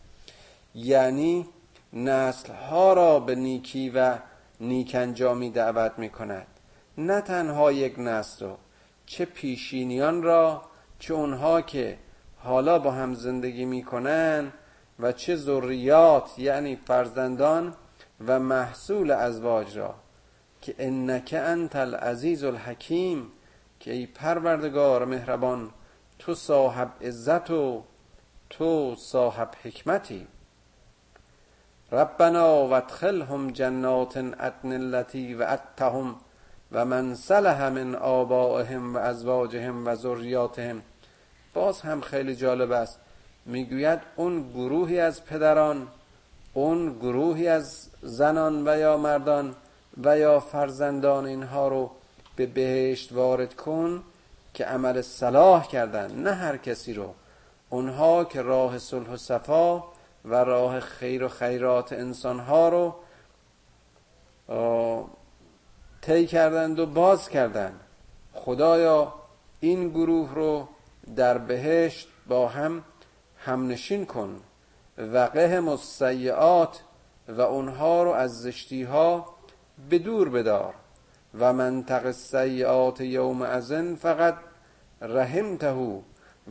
یعنی 0.76 1.46
نسلها 1.94 2.94
را 2.94 3.20
به 3.20 3.36
نیکی 3.36 3.90
و 3.90 4.18
نیک 4.60 4.96
انجامی 4.96 5.50
دعوت 5.50 5.92
می 5.98 6.10
کند 6.10 6.48
نه 6.98 7.22
تنها 7.22 7.72
یک 7.72 8.00
نسل 8.00 8.46
رو 8.46 8.58
چه 9.06 9.26
پیشینیان 9.26 10.24
را 10.24 10.62
چه 11.00 11.14
اونها 11.14 11.62
که 11.62 11.98
حالا 12.38 12.80
با 12.80 12.92
هم 12.92 13.14
زندگی 13.14 13.66
می‌کنن 13.66 14.52
و 15.00 15.12
چه 15.12 15.36
ذریات 15.36 16.40
یعنی 16.40 16.76
فرزندان 16.76 17.74
و 18.28 18.40
محصول 18.40 19.12
ازواج 19.12 19.78
را. 19.78 19.96
که 20.62 20.76
انک 20.80 21.36
انت 21.38 21.76
العزیز 21.76 22.44
الحکیم 22.44 23.32
که 23.84 23.92
ای 23.92 24.06
پروردگار 24.06 25.06
مهربان 25.06 25.70
تو 26.20 26.36
صاحب 26.36 26.92
عزت 27.02 27.52
و 27.52 27.84
تو 28.50 28.96
صاحب 28.96 29.50
حکمتی. 29.64 30.28
ربنا 31.92 32.68
وادخلهم 32.68 33.52
جنات 33.52 34.18
عدن 34.18 34.74
التي 34.74 35.36
وعدتهم 35.36 36.16
و 36.72 36.86
من 36.86 37.16
صلح 37.16 37.70
من 37.70 37.96
آبائهم 37.96 38.96
و 38.96 38.98
ازواجهم 38.98 39.88
و 39.88 39.96
ذریاتهم. 39.96 40.82
باز 41.54 41.82
هم 41.82 42.02
خیلی 42.02 42.36
جالب 42.36 42.72
است. 42.72 43.00
می‌گوید 43.46 44.00
اون 44.16 44.50
گروهی 44.50 45.00
از 45.00 45.26
پدران 45.26 45.88
اون 46.54 46.94
گروهی 47.00 47.48
از 47.48 47.90
زنان 48.02 48.68
و 48.68 48.78
یا 48.78 48.98
مردان 48.98 49.56
و 50.04 50.18
یا 50.18 50.40
فرزندان 50.40 51.26
اینها 51.26 51.68
رو 51.68 51.92
به 52.36 52.46
بهشت 52.46 53.12
وارد 53.12 53.54
کن 53.56 54.04
که 54.54 54.66
عمل 54.66 55.02
صلاح 55.02 55.68
کردن 55.68 56.12
نه 56.12 56.32
هر 56.32 56.58
کسی 56.58 56.94
رو. 56.94 57.14
اونها 57.70 58.24
که 58.24 58.42
راه 58.42 58.80
صلح 58.80 59.10
و 59.10 59.18
صفا 59.18 59.84
و 60.26 60.36
راه 60.36 60.80
خیر 60.80 61.24
و 61.24 61.28
خیرات 61.28 61.94
انسانها 61.94 62.70
رو 62.70 62.96
طی 66.02 66.28
کردند 66.28 66.80
و 66.80 66.86
باز 66.86 67.30
کردند. 67.30 67.80
خدایا 68.34 69.14
این 69.60 69.90
گروه 69.90 70.36
رو 70.36 70.68
در 71.16 71.38
بهشت 71.38 72.08
با 72.28 72.48
هم 72.48 72.84
همنشین 73.38 74.06
کن. 74.06 74.42
وقهم 74.98 75.68
السیعات 75.68 76.82
و 77.28 77.42
اونها 77.42 78.04
رو 78.04 78.12
از 78.12 78.42
زشتی 78.42 78.84
ها 78.84 79.36
به 79.90 80.00
دور 80.00 80.30
بدار. 80.30 80.74
و 81.40 81.54
منطق 81.54 82.06
السیعات 82.06 83.02
یوم 83.02 83.42
ازن 83.42 83.96
فقط 83.96 84.36
رحمته 85.02 86.02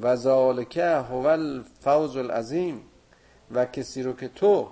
و 0.03 0.17
ذالکه 0.17 0.87
هو 0.87 1.27
الفوز 1.27 2.17
العظیم. 2.17 2.83
و 3.55 3.65
کسی 3.65 4.03
رو 4.03 4.13
که 4.13 4.29
تو 4.29 4.69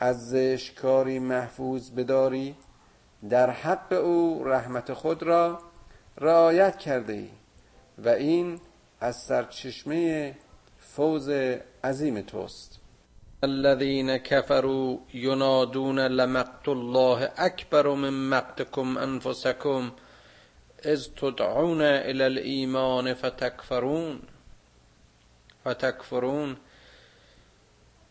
از 0.00 0.30
زشکاری 0.30 1.18
محفوظ 1.18 1.90
بداری 1.90 2.54
در 3.30 3.50
حق 3.50 3.92
او 3.92 4.44
رحمت 4.44 4.92
خود 4.92 5.22
را 5.22 5.58
رعایت 6.18 6.78
کرده 6.78 7.12
ای 7.12 7.28
و 7.98 8.08
این 8.08 8.60
از 9.00 9.16
سرچشمه 9.16 10.34
فوز 10.78 11.28
عظیم 11.84 12.20
توست. 12.20 12.83
الذين 13.44 14.16
كفروا 14.16 14.98
ينادون 15.14 15.98
لمقت 16.06 16.68
الله 16.68 17.30
اکبر 17.36 17.94
من 17.94 18.30
مقتكم 18.30 18.98
انفسكم 18.98 19.92
اذ 20.84 21.06
تدعون 21.16 21.82
الى 21.82 22.26
الايمان 22.26 23.14
فتكفرون 23.14 24.20
فتكفرون. 25.64 26.56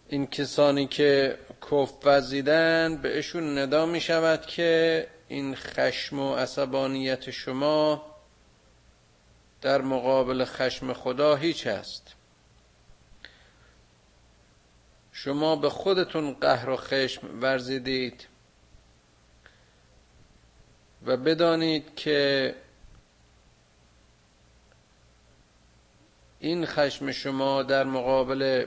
این 0.07 0.27
کسانی 0.27 0.87
که 0.87 1.37
کف 1.71 1.93
وزیدن 2.05 2.99
بهشون 3.01 3.57
ندا 3.57 3.85
می 3.85 4.01
شود 4.01 4.45
که 4.45 5.07
این 5.27 5.55
خشم 5.55 6.19
و 6.19 6.35
عصبانیت 6.35 7.31
شما 7.31 8.05
در 9.61 9.81
مقابل 9.81 10.45
خشم 10.45 10.93
خدا 10.93 11.35
هیچ 11.35 11.67
است. 11.67 12.15
شما 15.15 15.55
به 15.55 15.69
خودتون 15.69 16.33
قهر 16.33 16.69
و 16.69 16.77
خشم 16.77 17.41
ورزیدید 17.41 18.27
و 21.05 21.17
بدانید 21.17 21.95
که 21.95 22.55
این 26.39 26.65
خشم 26.65 27.11
شما 27.11 27.63
در 27.63 27.83
مقابل 27.83 28.65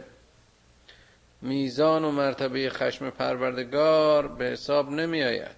میزان 1.42 2.04
و 2.04 2.10
مرتبه 2.10 2.70
خشم 2.70 3.10
پروردگار 3.10 4.28
به 4.28 4.44
حساب 4.44 4.90
نمی 4.90 5.22
آید 5.22 5.56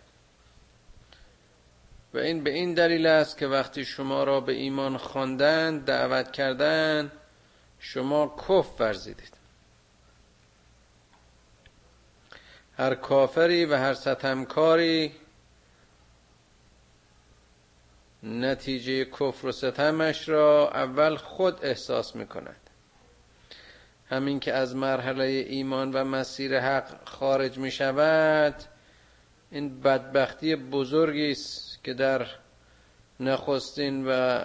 و 2.14 2.18
این 2.18 2.44
به 2.44 2.50
این 2.50 2.74
دلیل 2.74 3.06
است 3.06 3.38
که 3.38 3.46
وقتی 3.46 3.84
شما 3.84 4.24
را 4.24 4.40
به 4.40 4.52
ایمان 4.52 4.96
خواندند 4.96 5.84
دعوت 5.84 6.32
کردند 6.32 7.12
شما 7.78 8.36
کف 8.48 8.80
ورزیدید. 8.80 9.37
هر 12.78 12.94
کافری 12.94 13.64
و 13.64 13.74
هر 13.76 13.94
ستمکاری 13.94 15.12
نتیجه 18.22 19.04
کفر 19.04 19.46
و 19.46 19.52
ستمش 19.52 20.28
را 20.28 20.70
اول 20.70 21.16
خود 21.16 21.64
احساس 21.64 22.16
می 22.16 22.26
کند 22.26 22.70
همین 24.10 24.40
که 24.40 24.52
از 24.52 24.76
مرحله 24.76 25.24
ایمان 25.24 25.92
و 25.92 26.04
مسیر 26.04 26.60
حق 26.60 27.08
خارج 27.08 27.58
می 27.58 27.70
شود 27.70 28.54
این 29.50 29.80
بدبختی 29.80 30.56
بزرگی 30.56 31.30
است 31.30 31.84
که 31.84 31.94
در 31.94 32.26
نخستین 33.20 34.06
و 34.06 34.44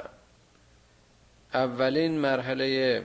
اولین 1.54 2.20
مرحله 2.20 3.02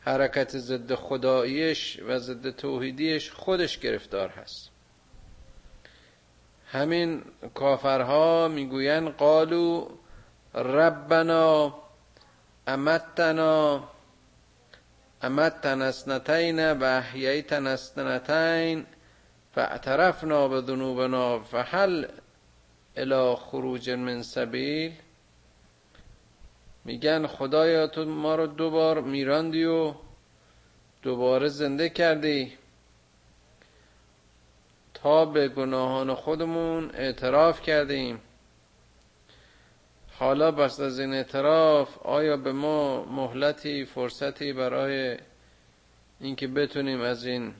حرکت 0.00 0.58
ضد 0.58 0.94
خداییش 0.94 2.00
و 2.08 2.18
ضد 2.18 2.50
توحیدیش 2.50 3.30
خودش 3.30 3.78
گرفتار 3.78 4.28
هست. 4.28 4.70
همین 6.66 7.22
کافرها 7.54 8.48
می‌گوین 8.48 9.08
قالو 9.08 9.88
ربنا 10.54 11.74
امتنا 12.66 13.88
امتن 15.22 15.82
اسنتین 15.82 16.72
و 16.72 16.84
احییتن 16.84 17.66
اسنتین 17.66 18.86
فاعترفنا 19.54 20.48
به 20.48 20.60
ذنوبنا 20.60 21.38
فحل 21.38 22.06
الى 22.96 23.36
خروج 23.36 23.90
من 23.90 24.22
سبیل. 24.22 24.92
میگن 26.84 27.26
خدایا 27.26 27.86
تو 27.86 28.04
ما 28.04 28.34
رو 28.34 28.46
دوبار 28.46 29.00
میراندی 29.00 29.64
و 29.64 29.94
دوباره 31.02 31.48
زنده 31.48 31.88
کردی. 31.88 32.52
تا 34.94 35.24
به 35.24 35.48
گناهان 35.48 36.14
خودمون 36.14 36.90
اعتراف 36.94 37.62
کردیم. 37.62 38.20
حالا 40.18 40.50
بس 40.50 40.80
از 40.80 41.00
این 41.00 41.14
اعتراف 41.14 41.98
آیا 42.06 42.36
به 42.36 42.52
ما 42.52 43.04
مهلتی 43.04 43.84
فرصتی 43.84 44.52
برای 44.52 45.18
اینکه 46.20 46.46
بتونیم 46.46 47.00
از 47.00 47.26
این 47.26 47.54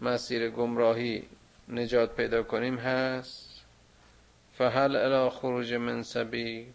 مسیر 0.00 0.50
گمراهی 0.50 1.22
نجات 1.68 2.16
پیدا 2.16 2.42
کنیم 2.42 2.76
هست؟ 2.78 3.64
فهل 4.58 4.96
الی 4.96 5.30
خروج 5.30 5.74
من 5.74 6.02
سبیل. 6.02 6.66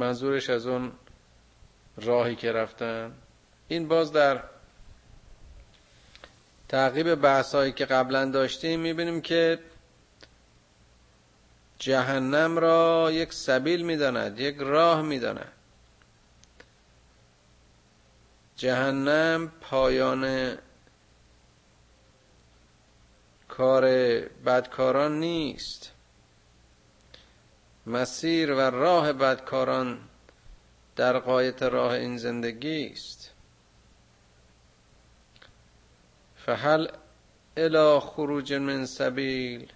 منظورش 0.00 0.50
از 0.50 0.66
اون 0.66 0.92
راهی 1.96 2.36
که 2.36 2.52
رفتن. 2.52 3.14
این 3.68 3.88
باز 3.88 4.12
در 4.12 4.42
تعقیب 6.68 7.14
بحثایی 7.14 7.72
که 7.72 7.84
قبلا 7.84 8.24
داشتیم 8.24 8.80
می‌بینیم 8.80 9.20
که 9.20 9.58
جهنم 11.78 12.58
را 12.58 13.10
یک 13.12 13.32
سبیل 13.32 13.82
می‌داند 13.82 14.40
یک 14.40 14.56
راه 14.58 15.02
می‌داند. 15.02 15.52
جهنم 18.56 19.52
پایان 19.60 20.54
کار 23.48 23.84
بدکاران 24.46 25.20
نیست. 25.20 25.92
مسیر 27.86 28.52
و 28.52 28.60
راه 28.60 29.12
بدکاران 29.12 29.98
در 30.96 31.18
قایت 31.18 31.62
راه 31.62 31.92
این 31.92 32.16
زندگی 32.16 32.86
است. 32.86 33.30
فهل 36.36 36.88
الی 37.56 38.00
خروج 38.00 38.52
من 38.52 38.86
سبیل. 38.86 39.72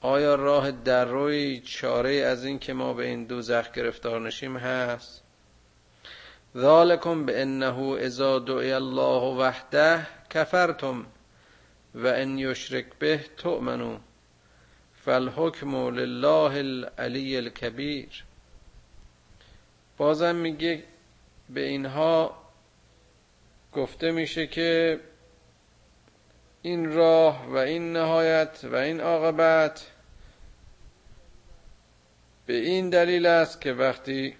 آیا 0.00 0.34
راه 0.34 0.70
در 0.70 1.04
روی 1.04 1.60
چاره 1.60 2.14
از 2.14 2.44
این 2.44 2.58
که 2.58 2.72
ما 2.72 2.94
به 2.94 3.06
این 3.06 3.24
دوزخ 3.24 3.72
گرفتار 3.72 4.20
نشیم 4.20 4.56
هست؟ 4.56 5.22
ذالکم 6.56 7.26
به 7.26 7.42
انه 7.42 7.96
اذا 7.98 8.38
دعی 8.38 8.72
الله 8.72 9.36
وحده 9.36 10.06
کفرتم 10.30 11.06
و 11.94 12.06
ان 12.06 12.38
یشرک 12.38 12.86
به 12.98 13.24
تؤمنو. 13.36 13.98
فالحکم 15.04 15.74
لله 15.94 16.58
العلی 16.58 17.36
الکبیر. 17.36 18.24
بازم 19.96 20.36
میگه 20.36 20.82
به 21.48 21.60
اینها 21.60 22.36
گفته 23.72 24.10
میشه 24.10 24.46
که 24.46 25.00
این 26.62 26.92
راه 26.92 27.46
و 27.46 27.56
این 27.56 27.92
نهایت 27.92 28.60
و 28.64 28.76
این 28.76 29.00
عاقبت 29.00 29.86
به 32.46 32.54
این 32.54 32.90
دلیل 32.90 33.26
است 33.26 33.60
که 33.60 33.72
وقتی 33.72 34.36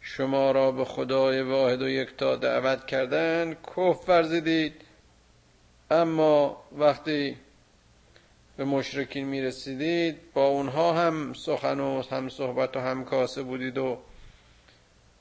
شما 0.00 0.50
را 0.50 0.72
به 0.72 0.84
خدای 0.84 1.42
واحد 1.42 1.82
و 1.82 1.88
یکتا 1.88 2.36
دعوت 2.36 2.86
کردن 2.86 3.54
کف 3.54 4.08
ورزیدید. 4.08 4.82
اما 5.90 6.64
وقتی 6.72 7.36
به 8.62 8.68
مشرکین 8.68 9.26
می 9.26 9.42
رسیدید 9.42 10.32
با 10.34 10.46
اونها 10.46 10.92
هم 10.92 11.32
سخن 11.32 11.80
و 11.80 12.02
هم 12.10 12.28
صحبت 12.28 12.76
و 12.76 12.80
هم 12.80 13.04
کاسه 13.04 13.42
بودید 13.42 13.78
و 13.78 13.98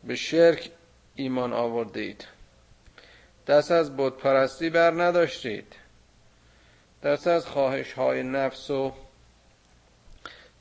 به 0.04 0.16
شرک 0.16 0.70
ایمان 1.16 1.54
آوردید. 1.54 2.28
دست 3.48 3.72
از 3.72 3.98
بودپرستی 3.98 4.70
بر 4.70 5.04
نداشتید. 5.04 5.76
دست 7.04 7.28
از 7.28 7.46
خواهش 7.46 7.94
های 7.94 8.24
نفس 8.24 8.70
و 8.70 8.94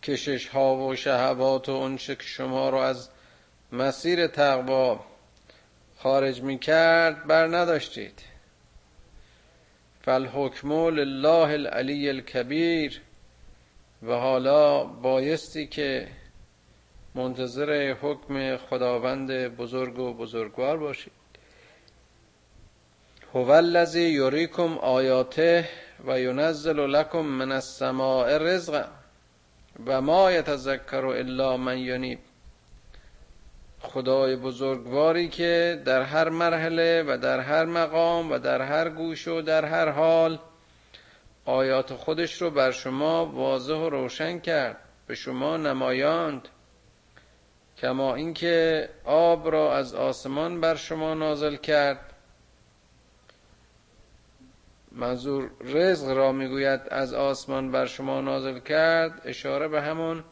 کشش 0.02 0.48
ها 0.48 0.76
و 0.76 0.96
شهوات 0.96 1.68
و 1.68 1.72
اونچه 1.72 2.16
که 2.16 2.22
شما 2.22 2.70
رو 2.70 2.76
از 2.78 3.08
مسیر 3.72 4.26
تقوا 4.26 5.04
خارج 5.98 6.42
می 6.42 6.58
کرد 6.58 7.26
بر 7.26 7.46
نداشتید. 7.46 8.22
فالحکم 10.04 10.72
لله 10.72 11.52
العلی 11.52 12.08
الکبیر. 12.08 13.00
و 14.02 14.12
حالا 14.12 14.84
بایستی 14.84 15.66
که 15.66 16.08
منتظر 17.14 17.94
حکم 18.02 18.56
خداوند 18.56 19.30
بزرگ 19.32 19.98
و 19.98 20.14
بزرگوار 20.14 20.76
باشید. 20.76 21.12
هو 23.34 23.50
الذی 23.50 24.10
یریکم 24.10 24.78
آیاته 24.78 25.68
و 26.06 26.20
ینزل 26.20 26.80
لکم 26.80 27.20
من 27.20 27.52
السماء 27.52 28.38
رزقا 28.38 28.84
و 29.86 30.00
ما 30.00 30.32
یتذکر 30.32 31.04
الا 31.04 31.56
من 31.56 31.78
ینیب. 31.78 32.18
خدای 33.82 34.36
بزرگواری 34.36 35.28
که 35.28 35.82
در 35.84 36.02
هر 36.02 36.28
مرحله 36.28 37.02
و 37.02 37.18
در 37.22 37.40
هر 37.40 37.64
مقام 37.64 38.32
و 38.32 38.38
در 38.38 38.62
هر 38.62 38.88
گوش 38.88 39.28
و 39.28 39.42
در 39.42 39.64
هر 39.64 39.88
حال 39.88 40.38
آیات 41.44 41.94
خودش 41.94 42.42
رو 42.42 42.50
بر 42.50 42.70
شما 42.70 43.26
واضح 43.26 43.74
و 43.74 43.88
روشن 43.88 44.38
کرد. 44.38 44.76
به 45.06 45.14
شما 45.14 45.56
نمایاند. 45.56 46.48
کما 47.78 48.14
اینکه 48.14 48.88
آب 49.04 49.50
را 49.50 49.76
از 49.76 49.94
آسمان 49.94 50.60
بر 50.60 50.74
شما 50.74 51.14
نازل 51.14 51.56
کرد. 51.56 52.12
منظور 54.92 55.50
رزق 55.60 56.08
را 56.10 56.32
می‌گوید 56.32 56.80
از 56.90 57.14
آسمان 57.14 57.70
بر 57.70 57.86
شما 57.86 58.20
نازل 58.20 58.58
کرد. 58.58 59.22
اشاره 59.24 59.68
به 59.68 59.82
همون 59.82 60.24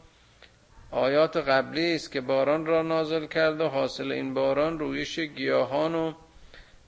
آیات 0.91 1.37
قبلی 1.37 1.95
است 1.95 2.11
که 2.11 2.21
باران 2.21 2.65
را 2.65 2.81
نازل 2.81 3.25
کرد 3.25 3.61
و 3.61 3.67
حاصل 3.67 4.11
این 4.11 4.33
باران 4.33 4.79
رویش 4.79 5.19
گیاهان 5.19 5.95
و 5.95 6.13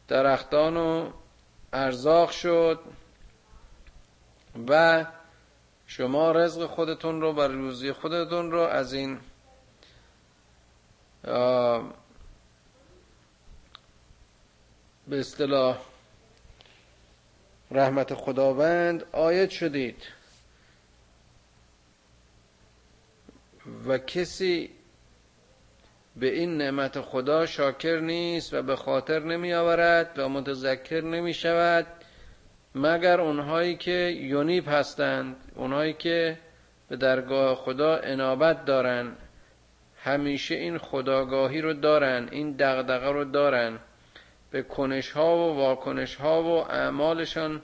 درختان 0.08 0.78
و 0.78 1.10
ارزاق 1.74 2.32
شد 2.32 2.80
و 4.68 5.06
شما 5.88 6.32
رزق 6.32 6.66
خودتون 6.66 7.22
رو 7.22 7.34
بر 7.34 7.48
روزی 7.48 7.92
خودتون 7.92 8.52
رو 8.52 8.60
از 8.60 8.94
این 8.94 9.20
به 15.08 15.20
اصطلاح 15.20 15.78
رحمت 17.72 18.14
خداوند 18.14 19.04
آیت 19.12 19.50
شدید. 19.50 20.21
و 23.88 23.98
کسی 23.98 24.70
به 26.16 26.34
این 26.34 26.58
نعمت 26.58 27.02
خدا 27.02 27.46
شاکر 27.46 28.00
نیست 28.00 28.54
و 28.54 28.62
به 28.62 28.76
خاطر 28.76 29.20
نمی 29.20 29.54
آورد 29.54 30.20
و 30.20 30.30
متذکر 30.30 31.02
نمی 31.02 31.34
شود 31.34 31.88
مگر 32.76 33.22
اونهایی 33.22 33.76
که 33.76 34.18
یونیب 34.20 34.68
هستند 34.68 35.36
اونهایی 35.56 35.94
که 35.94 36.38
به 36.90 36.96
درگاه 36.96 37.56
خدا 37.56 37.98
انابت 37.98 38.66
دارن 38.66 39.12
همیشه 40.04 40.56
این 40.56 40.78
خداگاهی 40.78 41.62
رو 41.62 41.74
دارن 41.74 42.28
این 42.32 42.52
دغدغه 42.52 43.12
رو 43.12 43.26
دارن 43.26 43.80
به 44.52 44.62
کنش 44.62 45.12
ها 45.12 45.38
و 45.38 45.56
واکنش 45.56 46.16
ها 46.16 46.44
و 46.44 46.72
اعمالشان 46.72 47.62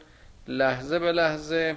لحظه 0.47 0.99
به 0.99 1.11
لحظه 1.11 1.75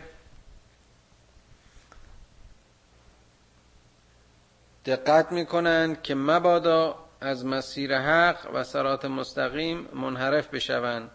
دقت 4.85 5.33
می‌کنند 5.33 6.03
که 6.03 6.14
مبادا 6.14 6.97
از 7.21 7.47
مسیر 7.47 7.99
حق 7.99 8.51
و 8.55 8.64
سرات 8.64 9.05
مستقیم 9.05 9.88
منحرف 9.95 10.49
بشوند. 10.49 11.11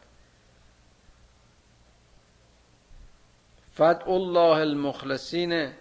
فدع 3.74 4.10
الله 4.10 4.58
المخلصین 4.58 5.72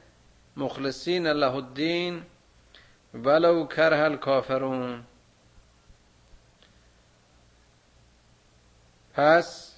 مخلصین 0.57 1.27
له 1.27 1.55
الدین 1.55 2.23
ولو 3.15 3.67
کره 3.67 3.99
الکافرون. 3.99 5.05
پس 9.15 9.75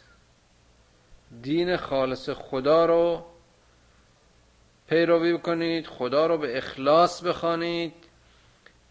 دین 1.42 1.76
خالص 1.76 2.30
خدا 2.30 2.86
رو 2.86 3.24
پیروی 4.88 5.38
کنید 5.38 5.86
خدا 5.86 6.26
رو 6.26 6.38
به 6.38 6.58
اخلاص 6.58 7.22
بخوانید 7.22 7.94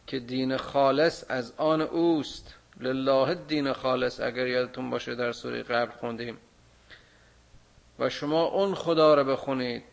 که 0.07 0.19
دین 0.19 0.57
خالص 0.57 1.25
از 1.29 1.53
آن 1.57 1.81
اوست. 1.81 2.53
لله 2.79 3.35
دین 3.35 3.73
خالص 3.73 4.19
اگر 4.19 4.47
یادتون 4.47 4.89
باشه 4.89 5.15
در 5.15 5.31
سوره 5.31 5.63
قبل 5.63 5.91
خوندیم. 5.91 6.37
و 7.99 8.09
شما 8.09 8.43
اون 8.43 8.75
خدا 8.75 9.13
رو 9.13 9.23
بخونید. 9.23 9.83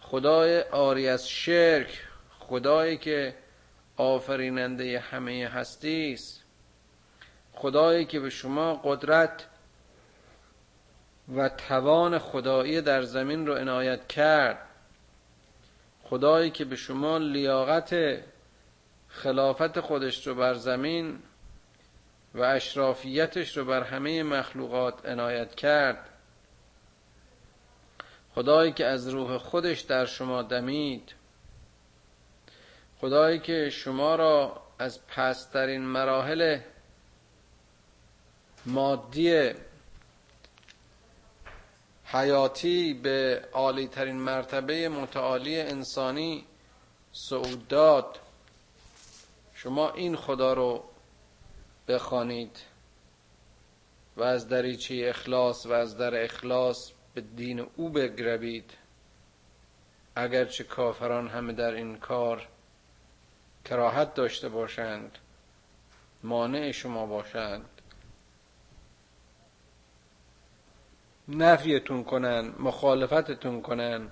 خدای 0.00 0.60
آری 0.62 1.08
از 1.08 1.28
شرک 1.28 2.02
خدایی 2.38 2.96
که 2.96 3.34
آفریننده 3.96 4.98
همه 4.98 5.48
هستی 5.48 6.12
است 6.12 6.42
خدایی 7.52 8.04
که 8.04 8.20
به 8.20 8.30
شما 8.30 8.74
قدرت 8.74 9.46
و 11.36 11.48
توان 11.48 12.18
خدایی 12.18 12.80
در 12.80 13.02
زمین 13.02 13.46
رو 13.46 13.54
عنایت 13.54 14.08
کرد. 14.08 14.65
خدایی 16.10 16.50
که 16.50 16.64
به 16.64 16.76
شما 16.76 17.18
لیاقت 17.18 17.94
خلافت 19.08 19.80
خودش 19.80 20.26
رو 20.26 20.34
بر 20.34 20.54
زمین 20.54 21.18
و 22.34 22.42
اشرافیتش 22.42 23.56
رو 23.56 23.64
بر 23.64 23.82
همه 23.82 24.22
مخلوقات 24.22 25.06
عنایت 25.06 25.54
کرد. 25.54 26.08
خدایی 28.34 28.72
که 28.72 28.86
از 28.86 29.08
روح 29.08 29.38
خودش 29.38 29.80
در 29.80 30.06
شما 30.06 30.42
دمید. 30.42 31.14
خدایی 33.00 33.38
که 33.38 33.70
شما 33.70 34.14
را 34.14 34.62
از 34.78 35.06
پسترین 35.06 35.82
مراحل 35.82 36.58
مادی 38.66 39.52
حیاتی 42.08 42.94
به 42.94 43.44
عالی 43.52 43.88
ترین 43.88 44.16
مرتبه 44.16 44.88
متعالی 44.88 45.60
انسانی 45.60 46.44
صعود 47.12 47.68
داد. 47.68 48.18
شما 49.54 49.90
این 49.90 50.16
خدا 50.16 50.52
رو 50.52 50.84
بخوانید 51.88 52.58
و 54.16 54.22
از 54.22 54.48
دریچه 54.48 55.06
اخلاص 55.08 55.66
و 55.66 55.72
از 55.72 55.96
در 55.98 56.24
اخلاص 56.24 56.90
به 57.14 57.20
دین 57.20 57.66
او 57.76 57.88
بگروید. 57.88 58.70
اگرچه 60.16 60.64
کافران 60.64 61.28
همه 61.28 61.52
در 61.52 61.74
این 61.74 61.96
کار 61.96 62.48
کراهت 63.64 64.14
داشته 64.14 64.48
باشند 64.48 65.18
مانع 66.22 66.72
شما 66.72 67.06
باشند. 67.06 67.75
نفیتون 71.28 72.04
کنن 72.04 72.52
مخالفتتون 72.58 73.62
کنن. 73.62 74.10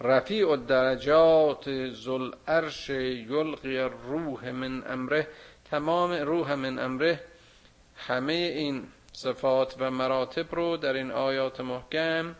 رفیع 0.00 0.50
الدرجات 0.50 1.90
ذل 1.90 2.30
عرش 2.48 2.90
یلقی 2.90 3.78
روح 3.78 4.50
من 4.50 4.92
امره. 4.92 5.28
تمام 5.70 6.12
روح 6.12 6.54
من 6.54 6.78
امره. 6.78 7.20
همه 7.96 8.32
این 8.32 8.86
صفات 9.12 9.76
و 9.78 9.90
مراتب 9.90 10.54
رو 10.54 10.76
در 10.76 10.92
این 10.92 11.10
آیات 11.10 11.60
محکم 11.60 12.34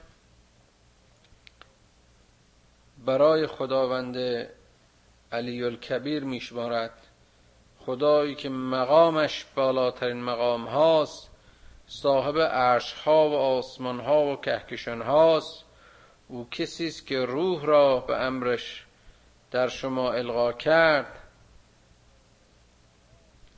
برای 3.04 3.46
خداوند 3.46 4.46
علی 5.32 5.64
الکبیر 5.64 6.24
میشمارد. 6.24 7.06
خدایی 7.78 8.34
که 8.34 8.48
مقامش 8.48 9.46
بالاترین 9.54 10.22
مقام 10.22 10.64
هاست. 10.64 11.35
صاحب 11.86 12.38
عرش 12.38 12.92
ها 12.92 13.28
و 13.28 13.34
آسمان 13.34 14.00
ها 14.00 14.32
و 14.32 14.36
کهکشان 14.36 15.02
هاست 15.02 15.64
او 16.28 16.48
کسی 16.50 16.86
است 16.86 17.06
که 17.06 17.18
روح 17.18 17.64
را 17.64 18.00
به 18.00 18.16
امرش 18.16 18.86
در 19.50 19.68
شما 19.68 20.12
القا 20.12 20.52
کرد. 20.52 21.22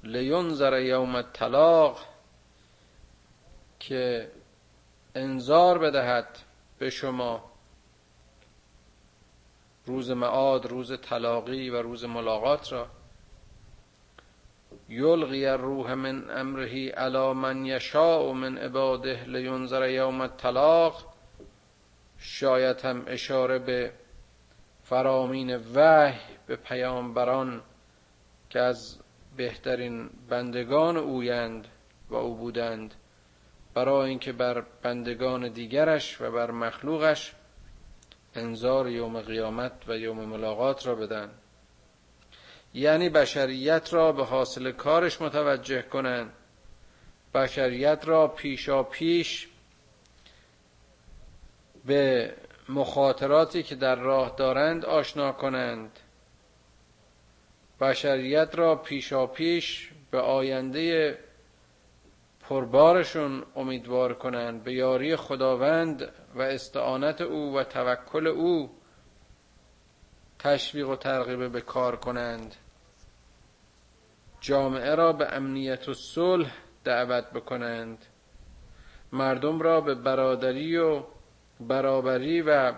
لینذر 0.04 0.80
یوم 0.80 1.14
الطلاق 1.14 1.98
که 3.80 4.30
انذار 5.14 5.78
بدهد 5.78 6.38
به 6.78 6.90
شما. 6.90 7.52
روز 9.86 10.10
معاد 10.10 10.66
روز 10.66 11.00
طلاقی 11.00 11.70
و 11.70 11.82
روز 11.82 12.04
ملاقات 12.04 12.72
را. 12.72 12.88
یلغی 14.88 15.46
الروح 15.46 15.94
من 15.94 16.30
امره 16.30 16.88
علی 16.88 17.32
من 17.32 17.66
یشاء 17.66 18.32
من 18.32 18.58
عباده 18.58 19.24
لینذر 19.24 19.88
یوم 19.88 20.20
الطلاق. 20.20 21.14
شاید 22.18 22.80
هم 22.80 23.04
اشاره 23.06 23.58
به 23.58 23.92
فرامین 24.82 25.56
وحی 25.56 26.20
به 26.46 26.56
پیامبران 26.56 27.62
که 28.50 28.60
از 28.60 28.98
بهترین 29.36 30.10
بندگان 30.28 30.96
اویند 30.96 31.68
و 32.10 32.14
او 32.14 32.34
بودند 32.36 32.94
برای 33.74 34.08
اینکه 34.08 34.32
بر 34.32 34.64
بندگان 34.82 35.48
دیگرش 35.48 36.20
و 36.20 36.30
بر 36.30 36.50
مخلوقش 36.50 37.34
انذار 38.34 38.88
یوم 38.88 39.20
قیامت 39.20 39.72
و 39.88 39.96
یوم 39.96 40.24
ملاقات 40.24 40.86
را 40.86 40.94
بدن. 40.94 41.30
یعنی 42.74 43.08
بشریت 43.08 43.94
را 43.94 44.12
به 44.12 44.24
حاصل 44.24 44.72
کارش 44.72 45.20
متوجه 45.20 45.82
کنند 45.82 46.32
بشریت 47.34 48.00
را 48.04 48.28
پیشا 48.28 48.82
پیش 48.82 49.48
به 51.86 52.34
مخاطراتی 52.68 53.62
که 53.62 53.74
در 53.74 53.94
راه 53.94 54.34
دارند 54.36 54.84
آشنا 54.84 55.32
کنند. 55.32 55.98
بشریت 57.80 58.54
را 58.54 58.76
پیشا 58.76 59.26
پیش 59.26 59.90
به 60.10 60.20
آینده 60.20 61.18
پربارشون 62.40 63.44
امیدوار 63.56 64.14
کنند. 64.14 64.64
به 64.64 64.72
یاری 64.72 65.16
خداوند 65.16 66.08
و 66.34 66.42
استعانت 66.42 67.20
او 67.20 67.54
و 67.56 67.64
توکل 67.64 68.26
او 68.26 68.77
تشویق 70.38 70.88
و 70.88 70.96
ترغیب 70.96 71.52
به 71.52 71.60
کار 71.60 71.96
کنند. 71.96 72.54
جامعه 74.40 74.94
را 74.94 75.12
به 75.12 75.32
امنیت 75.32 75.88
و 75.88 75.94
صلح 75.94 76.52
دعوت 76.84 77.30
بکنند. 77.30 78.06
مردم 79.12 79.60
را 79.60 79.80
به 79.80 79.94
برادری 79.94 80.76
و 80.76 81.02
برابری 81.60 82.42
و 82.42 82.72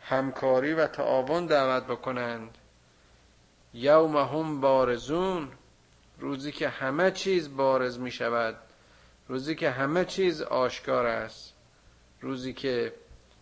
همکاری 0.00 0.74
و 0.74 0.86
تعاون 0.86 1.46
دعوت 1.46 1.86
بکنند. 1.86 2.58
یوم 3.74 4.16
هم 4.16 4.60
بارزون 4.60 5.48
روزی 6.18 6.52
که 6.52 6.68
همه 6.68 7.10
چیز 7.10 7.56
بارز 7.56 7.98
می 7.98 8.10
شود. 8.10 8.56
روزی 9.28 9.54
که 9.54 9.70
همه 9.70 10.04
چیز 10.04 10.42
آشکار 10.42 11.06
است. 11.06 11.54
روزی 12.20 12.52
که 12.52 12.94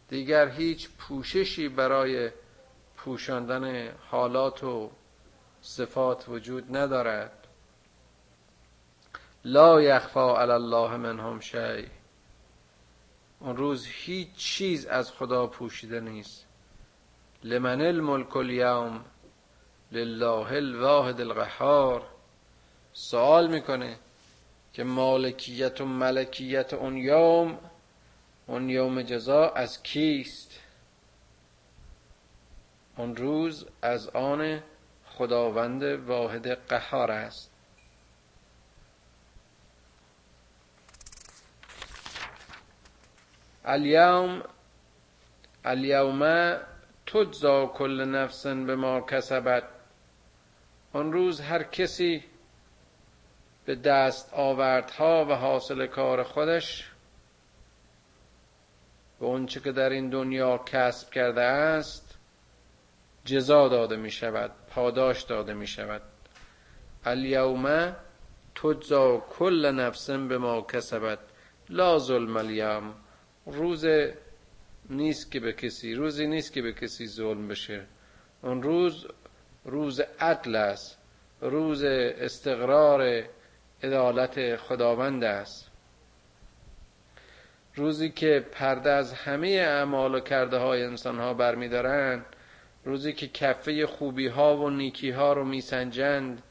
دیگر 0.09 0.49
هیچ 0.49 0.89
پوششی 0.99 1.69
برای 1.69 2.31
پوشاندن 3.07 3.89
حالات 4.11 4.65
و 4.65 4.91
صفات 5.63 6.29
وجود 6.29 6.77
ندارد. 6.77 7.47
لا 9.45 9.83
یخفا 9.83 10.43
علی 10.43 10.53
الله 10.53 10.97
منهم 10.97 11.41
شیء 11.41 11.87
اون 13.41 13.57
روز 13.57 13.87
هیچ 13.87 14.29
چیز 14.37 14.87
از 14.87 15.13
خدا 15.13 15.47
پوشیده 15.47 16.01
نیست. 16.01 16.47
لمن 17.45 17.81
الملک 17.81 18.37
الیوم 18.37 19.05
لله 19.93 20.53
الواحد 20.53 21.21
القهار. 21.21 22.03
سوال 22.93 23.47
می‌کنه 23.47 23.99
که 24.73 24.85
مالکیت 24.85 25.81
و 25.81 25.85
ملکیت 25.85 26.75
اون 26.75 26.97
یوم 26.97 27.59
اون 28.47 28.71
یوم 28.71 29.03
جزا 29.03 29.49
از 29.49 29.83
کیست؟ 29.83 30.46
اون 32.97 33.17
روز 33.17 33.67
از 33.83 34.09
آن 34.09 34.63
خداوند 35.07 35.83
واحد 35.83 36.49
قهار 36.69 37.11
است. 37.11 37.51
الیوم 43.65 44.43
الیوم 45.65 46.57
تجزا 47.07 47.67
کل 47.67 48.05
نفس 48.05 48.47
به 48.47 48.77
ما 48.77 49.01
کسبت. 49.01 49.65
آن 50.93 51.13
روز 51.13 51.41
هر 51.41 51.63
کسی 51.63 52.25
به 53.65 53.75
دست 53.75 54.35
آوردها 54.35 55.25
و 55.25 55.33
حاصل 55.33 55.87
کار 55.87 56.23
خودش 56.23 56.91
به 59.21 59.27
اونچه 59.27 59.61
که 59.61 59.73
در 59.73 59.91
این 59.91 60.11
دنیا 60.11 60.59
کسب 60.59 61.11
کرده 61.11 61.41
است 61.41 62.06
جزا 63.27 63.69
داده 63.69 63.97
می 63.97 64.11
شود 64.11 64.51
پاداش 64.71 65.23
داده 65.23 65.55
می 65.55 65.67
شود 65.67 66.03
الیوم 67.05 67.97
تجزا 68.55 69.17
کل 69.19 69.71
نفس 69.71 70.11
به 70.11 70.39
ما 70.39 70.63
کسبت 70.63 71.19
لا 71.69 71.99
ظلم 71.99 72.37
الیوم. 72.37 72.95
روز 73.47 73.87
نیست 74.91 75.33
که 75.33 75.41
به 75.41 75.53
کسی 75.53 75.95
روزی 75.95 76.27
نیست 76.27 76.53
که 76.53 76.63
به 76.63 76.73
کسی 76.73 77.07
ظلم 77.07 77.49
بشه. 77.49 77.87
اون 78.43 78.63
روز 78.63 79.07
روز 79.65 80.01
عدل 80.01 80.57
است. 80.57 80.99
روز 81.41 81.85
استقرار 81.85 83.25
عدالت 83.83 84.57
خداوند 84.57 85.25
است. 85.25 85.71
روزی 87.75 88.11
که 88.11 88.47
پرده 88.53 88.91
از 88.91 89.13
همه 89.13 89.49
اعمال 89.49 90.15
و 90.15 90.21
کرده 90.21 90.57
های 90.59 90.83
انسان 90.83 91.19
ها 91.19 91.35
برمیدارند 91.35 92.36
روزی 92.87 93.13
که 93.13 93.29
کفه 93.29 93.87
خوبی 93.87 94.27
ها 94.27 94.57
و 94.57 94.71
نیکی 94.71 95.11
ها 95.11 95.33
رو 95.33 95.45
میسنجند 95.45 96.43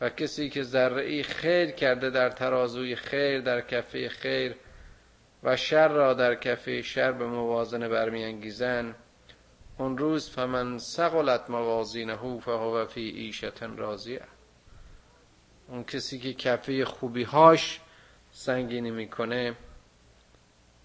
و 0.00 0.08
کسی 0.08 0.50
که 0.50 0.62
ذره 0.62 1.22
خیر 1.22 1.70
کرده 1.70 2.10
در 2.10 2.30
ترازوی 2.30 2.96
خیر 2.96 3.40
در 3.40 3.60
کفه 3.60 4.08
خیر 4.08 4.56
و 5.42 5.56
شر 5.56 5.88
را 5.88 6.14
در 6.14 6.34
کفه 6.34 6.82
شر 6.82 7.12
به 7.12 7.26
موازنه 7.26 7.88
برمیانگیزند 7.88 8.94
اون 9.78 9.98
روز 9.98 10.30
فمن 10.30 10.78
سقلت 10.78 11.50
موازینه 11.50 12.38
فهو 12.40 12.86
فی 12.86 13.10
عیشت 13.10 13.62
راضیه. 13.62 14.22
اون 15.68 15.84
کسی 15.84 16.18
که 16.18 16.34
کفه 16.34 16.84
خوبی 16.84 17.22
هاش 17.22 17.80
سنگینی 18.30 18.90
می‌کنه 18.90 19.56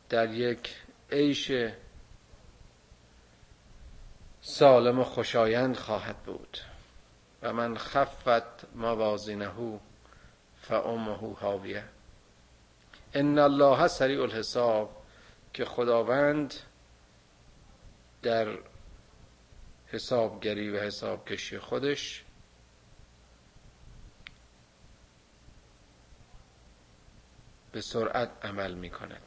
در 0.10 0.34
یک 0.34 0.76
عیش 1.12 1.52
سالم 4.50 5.00
و 5.00 5.04
خوشایند 5.04 5.78
خواهد 5.78 6.18
بود. 6.18 6.58
و 7.42 7.54
من 7.54 7.78
خفت 7.78 8.76
موازینه 8.76 9.80
فامه 10.62 11.36
هاویه 11.36 11.84
ان 13.14 13.40
الله 13.40 13.88
سریع 13.88 14.22
الحساب 14.22 15.04
که 15.54 15.66
خداوند 15.66 16.54
در 18.22 18.58
حسابگری 19.88 20.70
و 20.70 20.80
حسابکشی 20.80 21.60
خودش 21.60 22.24
به 27.72 27.82
سرعت 27.82 28.46
عمل 28.46 28.74
می 28.74 28.90
کند 28.90 29.27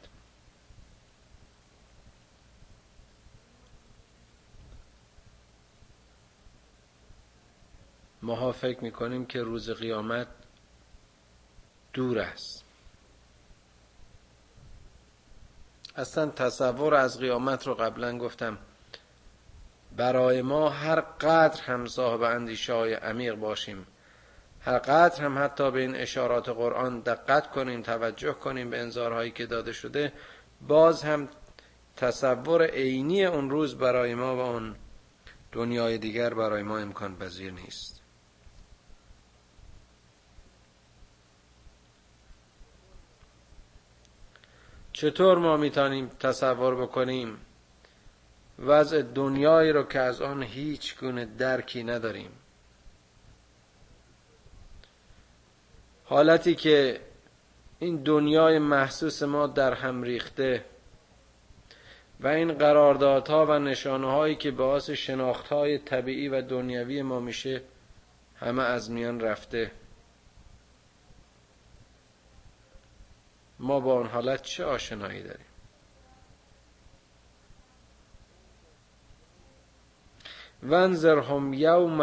ماها 8.21 8.51
فکر 8.51 8.83
می‌کنیم 8.83 9.25
که 9.25 9.43
روز 9.43 9.69
قیامت 9.69 10.27
دور 11.93 12.19
است. 12.19 12.63
اصلا 15.95 16.27
تصور 16.29 16.95
از 16.95 17.19
قیامت 17.19 17.67
رو 17.67 17.73
قبلا 17.73 18.17
گفتم. 18.17 18.57
برای 19.97 20.41
ما 20.41 20.69
هر 20.69 21.01
قدر 21.01 21.61
هم 21.61 21.87
صاحب 21.87 22.21
اندیشه 22.21 22.73
های 22.73 22.93
عمیق 22.93 23.35
باشیم. 23.35 23.87
هر 24.61 24.77
قدر 24.77 25.23
هم 25.23 25.43
حتی 25.43 25.71
به 25.71 25.79
این 25.79 25.95
اشارات 25.95 26.49
قرآن 26.49 26.99
دقت 26.99 27.51
کنیم 27.51 27.81
توجه 27.81 28.33
کنیم 28.33 28.69
به 28.69 28.79
انذارهایی 28.79 29.31
که 29.31 29.45
داده 29.45 29.73
شده 29.73 30.13
باز 30.67 31.03
هم 31.03 31.29
تصور 31.97 32.65
عینی 32.65 33.25
اون 33.25 33.49
روز 33.49 33.77
برای 33.77 34.15
ما 34.15 34.35
و 34.35 34.39
اون 34.39 34.75
دنیای 35.51 35.97
دیگر 35.97 36.33
برای 36.33 36.63
ما 36.63 36.77
امکان 36.77 37.15
پذیر 37.15 37.51
نیست. 37.51 38.00
چطور 45.01 45.37
ما 45.37 45.57
می‌تونیم 45.57 46.07
تصور 46.07 46.81
بکنیم 46.81 47.37
وضع 48.59 49.01
دنیایی 49.01 49.71
رو 49.71 49.83
که 49.83 49.99
از 49.99 50.21
آن 50.21 50.43
هیچ 50.43 50.99
گونه 50.99 51.25
درکی 51.25 51.83
نداریم؟ 51.83 52.31
حالتی 56.03 56.55
که 56.55 56.99
این 57.79 58.03
دنیای 58.03 58.59
محسوس 58.59 59.23
ما 59.23 59.47
در 59.47 59.73
هم 59.73 60.03
ریخته 60.03 60.65
و 62.19 62.27
این 62.27 62.53
قراردادها 62.53 63.45
و 63.45 63.59
نشانه 63.59 64.11
هایی 64.11 64.35
که 64.35 64.51
باعث 64.51 64.89
شناخت 64.89 65.47
های 65.47 65.77
طبیعی 65.77 66.27
و 66.27 66.41
دنیوی 66.41 67.01
ما 67.01 67.19
میشه 67.19 67.61
همه 68.35 68.63
از 68.63 68.91
میان 68.91 69.19
رفته. 69.19 69.71
ما 73.61 73.79
با 73.79 73.93
اون 73.93 74.07
حالت 74.07 74.41
چه 74.41 74.65
آشنایی 74.65 75.23
داریم؟ 75.23 75.45
ونظرهم 80.63 81.53
یوم 81.53 82.01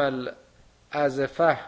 الازفه 0.93 1.59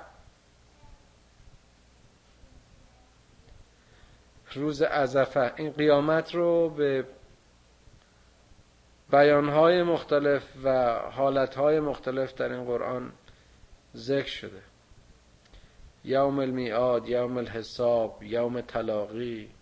روز 4.53 4.83
ازفه. 4.83 5.53
این 5.57 5.71
قیامت 5.71 6.35
رو 6.35 6.71
به 6.71 7.07
بیانهای 9.11 9.83
مختلف 9.83 10.43
و 10.65 10.95
حالتهای 10.95 11.81
مختلف 11.81 12.35
در 12.35 12.53
این 12.53 12.65
قرآن 12.65 13.13
ذکر 13.97 14.31
شده. 14.31 14.63
یوم 16.05 16.39
المیعاد 16.39 17.09
یوم 17.09 17.37
الحساب 17.37 18.23
یوم 18.23 18.61
تلاقی. 18.61 19.60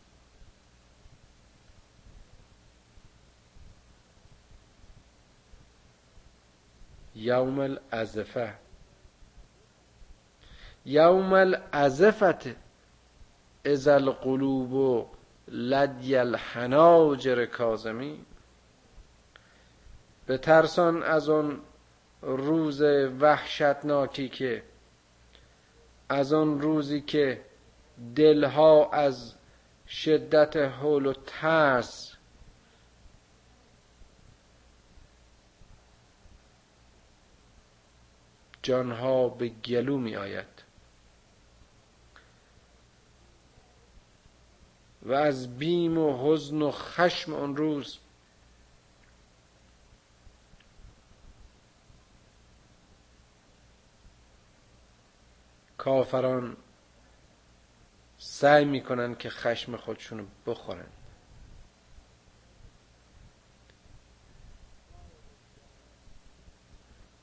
یوم 7.19 7.59
الازفه 7.59 8.55
یوم 10.87 11.33
الازفت 11.33 12.49
از 13.65 13.89
القلوب 13.89 15.07
لدی 15.49 16.17
الحناجر 16.17 17.47
کازمی 17.47 18.25
به 20.27 20.39
ترسان 20.39 21.03
از 21.03 21.29
اون 21.29 21.61
روز 22.23 22.83
وحشتناکی 23.21 24.29
که 24.29 24.63
از 26.09 26.33
اون 26.33 26.61
روزی 26.61 27.01
که 27.01 27.41
دلها 28.17 28.91
از 28.91 29.35
شدت 29.89 30.57
حول 30.57 31.07
و 31.07 31.13
ترس 31.27 32.18
جانها 38.63 39.29
به 39.29 39.49
گلو 39.49 39.99
می 39.99 40.17
آید. 40.17 40.47
و 45.03 45.13
از 45.13 45.59
بیم 45.59 45.99
و 45.99 46.33
حزن 46.33 46.63
و 46.63 46.71
خشم 46.71 47.35
آن 47.35 47.57
روز 47.57 47.99
کافران 55.79 56.57
سعی 58.19 58.65
می‌کنن 58.65 59.15
که 59.15 59.31
خشم 59.31 59.77
خودشونو 59.77 60.25
بخورن 60.47 60.87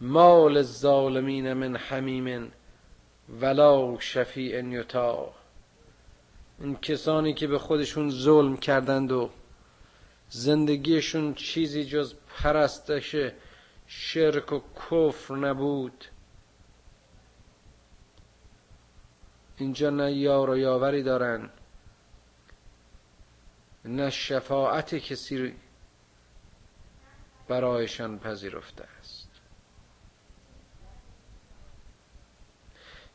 مال 0.06 0.58
الظالمین 0.58 1.54
من 1.54 1.76
حمیم 1.76 2.52
ولا 3.42 4.00
شفیع 4.00 4.64
یطاع. 4.64 5.34
این 6.60 6.76
کسانی 6.76 7.34
که 7.34 7.48
به 7.48 7.60
خودشون 7.60 8.10
ظلم 8.10 8.58
کردند 8.58 9.12
و 9.12 9.30
زندگیشون 10.30 11.34
چیزی 11.34 11.86
جز 11.86 12.14
پرستش 12.30 13.16
شرک 13.88 14.54
و 14.54 14.60
کفر 14.76 15.36
نبود. 15.36 16.06
اینجا 19.58 19.90
نه 19.90 20.14
یار 20.14 20.50
و 20.50 20.58
یاوری 20.58 21.04
دارن 21.04 21.50
نه 23.86 24.10
شفاعت 24.10 24.96
کسی 24.96 25.54
برایشان 27.48 28.20
پذیرفته 28.20 28.84
است 29.00 29.26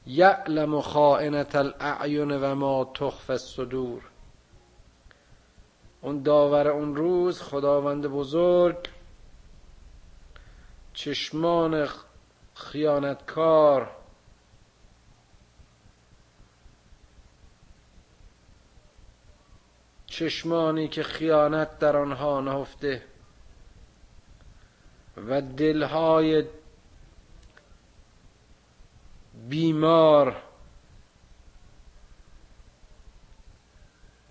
یعلم 0.06 0.80
خائنت 0.80 1.56
الاعین 1.56 2.30
و 2.30 2.54
ما 2.54 2.84
تخف 2.94 3.30
الصدور. 3.30 4.02
اون 6.00 6.22
داور 6.22 6.68
اون 6.68 6.96
روز 6.96 7.42
خداوند 7.42 8.06
بزرگ 8.06 8.76
چشمان 10.94 11.88
خیانتکار 12.54 13.90
چشمانی 20.06 20.88
که 20.88 21.02
خیانت 21.02 21.78
در 21.78 21.96
آنها 21.96 22.40
نهفته 22.40 23.02
و 25.16 25.40
دلهای 25.40 26.44
بیمار 29.48 30.42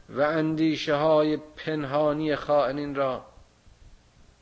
و 0.10 0.22
اندیشه 0.22 0.96
های 0.96 1.38
پنهانی 1.38 2.36
خائنین 2.36 2.96
را 2.96 3.26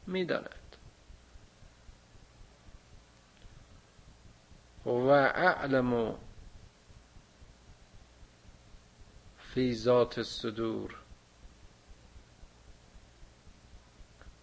می‌داند. 0.07 0.75
و 4.85 5.09
اعلم 5.09 6.15
فی 9.39 9.75
ذات 9.75 10.17
الصدور. 10.17 10.95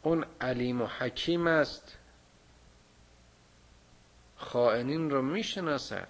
اون 0.03 0.27
علیم 0.41 0.83
و 0.83 0.87
حکیم 0.87 1.47
است. 1.47 1.99
خائنین 4.45 5.11
رو 5.11 5.23
می‌شناسد. 5.23 6.09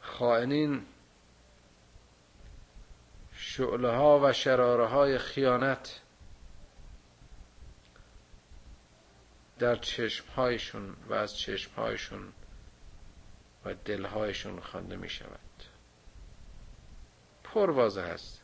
خائنین 0.00 0.86
شعله 3.32 3.90
ها 3.90 4.20
و 4.22 4.32
شراره 4.32 4.86
های 4.86 5.18
خیانت 5.18 6.00
در 9.58 9.76
چشم 9.76 10.24
هایشون 10.36 10.96
و 11.08 11.14
از 11.14 11.38
چشم 11.38 11.74
هایشون 11.74 12.32
و 13.64 13.74
دلهایشون 13.74 14.60
خوانده 14.60 14.96
می 14.96 15.08
شود 15.08 15.40
پر 17.44 17.70
واضح 17.70 18.02
است 18.02 18.42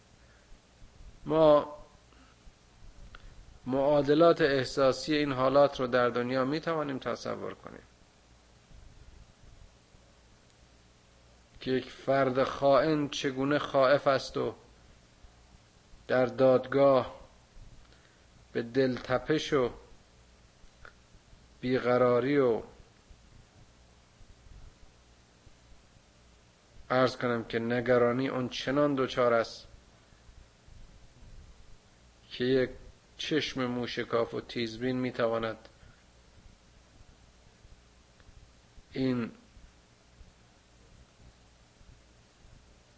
ما 1.24 1.75
معادلات 3.66 4.40
احساسی 4.40 5.14
این 5.14 5.32
حالات 5.32 5.80
رو 5.80 5.86
در 5.86 6.08
دنیا 6.08 6.44
می 6.44 6.60
توانیم 6.60 6.98
تصور 6.98 7.54
کنیم. 7.54 7.82
که 11.60 11.70
یک 11.70 11.90
فرد 11.90 12.44
خائن 12.44 13.08
چگونه 13.08 13.58
خائف 13.58 14.06
است 14.06 14.36
و 14.36 14.54
در 16.08 16.26
دادگاه 16.26 17.20
به 18.52 18.62
دلتپش 18.62 19.52
و 19.52 19.70
بیقراری 21.60 22.38
و 22.38 22.62
ارز 26.90 27.16
کنم 27.16 27.44
که 27.44 27.58
نگرانی 27.58 28.28
اون 28.28 28.48
چنان 28.48 28.94
دوچار 28.94 29.34
است 29.34 29.68
که 32.30 32.44
یک 32.44 32.70
چشم 33.16 33.66
موشکاف 33.66 34.34
و 34.34 34.40
تیزبین 34.40 34.96
می‌تواند 34.96 35.68
این 38.92 39.32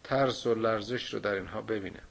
ترس 0.03 0.47
و 0.47 0.55
لرزش 0.55 1.13
رو 1.13 1.19
در 1.19 1.33
اینها 1.33 1.61
ببینه. 1.61 2.01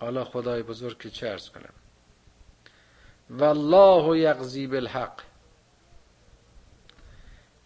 حالا 0.00 0.24
خدای 0.24 0.62
بزرگ 0.62 0.98
که 0.98 1.10
چه 1.10 1.28
ارز 1.28 1.48
کنم؟ 1.48 1.74
والله 3.30 4.18
یغزی 4.18 4.66
بالحق. 4.66 5.20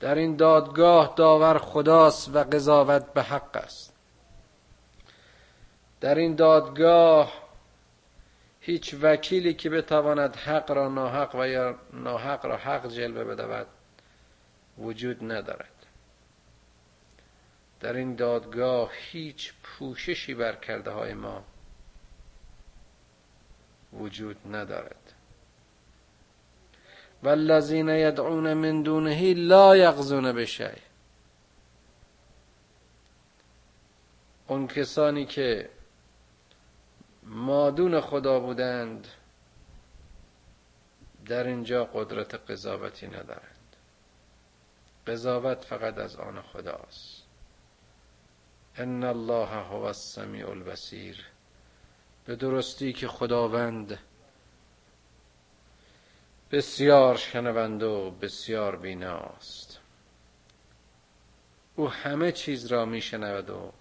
در 0.00 0.14
این 0.14 0.36
دادگاه 0.36 1.14
داور 1.16 1.58
خداست 1.58 2.36
و 2.36 2.44
قضاوت 2.44 3.12
به 3.12 3.22
حق 3.22 3.56
است. 3.56 3.94
در 6.00 6.14
این 6.14 6.34
دادگاه 6.34 7.39
هیچ 8.60 8.94
وکیلی 9.02 9.54
که 9.54 9.70
بتواند 9.70 10.36
حق 10.36 10.70
را 10.70 10.88
ناحق 10.88 11.34
و 11.34 11.48
یا 11.48 11.78
ناحق 11.92 12.46
را 12.46 12.56
حق 12.56 12.88
جلوه 12.88 13.24
بدود 13.24 13.66
وجود 14.78 15.32
ندارد. 15.32 15.86
در 17.80 17.96
این 17.96 18.14
دادگاه 18.14 18.90
هیچ 19.10 19.52
پوششی 19.62 20.34
بر 20.34 20.54
کرده 20.54 20.90
های 20.90 21.14
ما 21.14 21.44
وجود 23.92 24.36
ندارد. 24.54 25.12
والذین 27.22 27.88
یدعون 27.88 28.52
من 28.54 28.82
دونه 28.82 29.34
لا 29.34 29.76
یغزون 29.76 30.32
بشی. 30.32 30.64
اون 34.46 34.66
کسانی 34.66 35.26
که 35.26 35.70
مادون 37.32 38.00
خدا 38.00 38.40
بودند 38.40 39.08
در 41.26 41.46
اینجا 41.46 41.84
قدرت 41.84 42.50
قضاوتی 42.50 43.06
ندارند. 43.06 43.76
قضاوت 45.06 45.64
فقط 45.64 45.98
از 45.98 46.16
آن 46.16 46.42
خداست. 46.42 47.22
ان 48.76 49.04
الله 49.04 49.46
هو 49.46 49.82
السمیع 49.82 50.48
البصیر. 50.50 51.26
به 52.24 52.36
درستی 52.36 52.92
که 52.92 53.08
خداوند 53.08 53.98
بسیار 56.50 57.16
شنونده 57.16 57.86
و 57.86 58.10
بسیار 58.10 58.76
بیناست. 58.76 59.78
او 61.76 61.90
همه 61.90 62.32
چیز 62.32 62.66
را 62.66 62.84
میشنود 62.84 63.50
و 63.50 63.72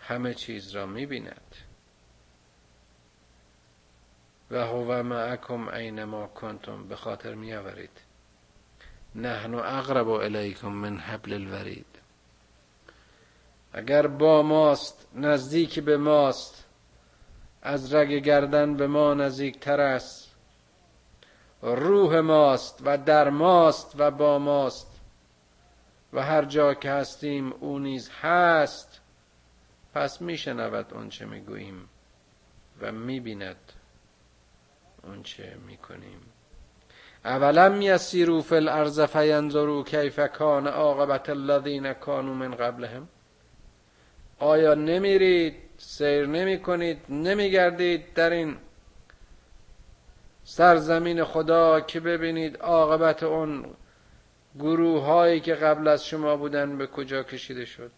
همه 0.00 0.34
چیز 0.34 0.70
را 0.70 0.86
می‌بیند. 0.86 1.65
و 4.50 4.66
هو 4.66 5.02
معکم 5.02 5.68
اینما 5.68 6.26
کنتم 6.26 6.88
به 6.88 6.96
خاطر 6.96 7.34
میآورید. 7.34 7.90
نحن 9.14 9.54
اقرب 9.54 10.08
الیکم 10.08 10.68
من 10.68 10.98
حبل 10.98 11.32
الورید. 11.32 11.86
اگر 13.72 14.06
با 14.06 14.42
ماست 14.42 15.06
نزدیک 15.14 15.78
به 15.78 15.96
ماست 15.96 16.64
از 17.62 17.94
رگ 17.94 18.12
گردن 18.12 18.76
به 18.76 18.86
ما 18.86 19.14
نزدیکتر 19.14 19.80
است. 19.80 20.30
روح 21.62 22.20
ماست 22.20 22.82
و 22.84 22.98
در 22.98 23.30
ماست 23.30 23.94
و 23.98 24.10
با 24.10 24.38
ماست. 24.38 25.00
و 26.12 26.22
هر 26.22 26.44
جا 26.44 26.74
که 26.74 26.90
هستیم 26.90 27.52
او 27.52 27.78
نیز 27.78 28.10
هست. 28.22 29.00
پس 29.94 30.20
میشنود 30.20 30.94
اون 30.94 31.08
چه 31.08 31.26
می‌گوییم 31.26 31.88
و 32.80 32.92
می‌بیند. 32.92 33.72
اون 35.06 35.22
چه 35.22 35.56
می‌کنیم. 35.66 36.20
اولم 37.24 37.82
یسیرو 37.82 38.42
فی 38.42 38.54
الارض 38.54 39.00
فینظروا 39.00 39.82
کیف 39.82 40.20
کان 40.20 40.66
عاقبت 40.66 41.30
الذین 41.30 41.92
کانوا 41.92 42.34
من 42.34 42.54
قبلهم. 42.54 43.08
آیا 44.38 44.74
نمیرید؟ 44.74 45.54
سیر 45.78 46.26
نمی 46.26 46.58
کنید 46.58 46.98
نمی 47.08 47.50
گردید 47.50 48.14
در 48.14 48.30
این 48.30 48.56
سرزمین 50.44 51.24
خدا 51.24 51.80
که 51.80 52.00
ببینید 52.00 52.56
عاقبت 52.56 53.22
اون 53.22 53.64
گروه 54.58 55.02
هایی 55.02 55.40
که 55.40 55.54
قبل 55.54 55.88
از 55.88 56.06
شما 56.06 56.36
بودن 56.36 56.78
به 56.78 56.86
کجا 56.86 57.22
کشیده 57.22 57.64
شد؟ 57.64 57.90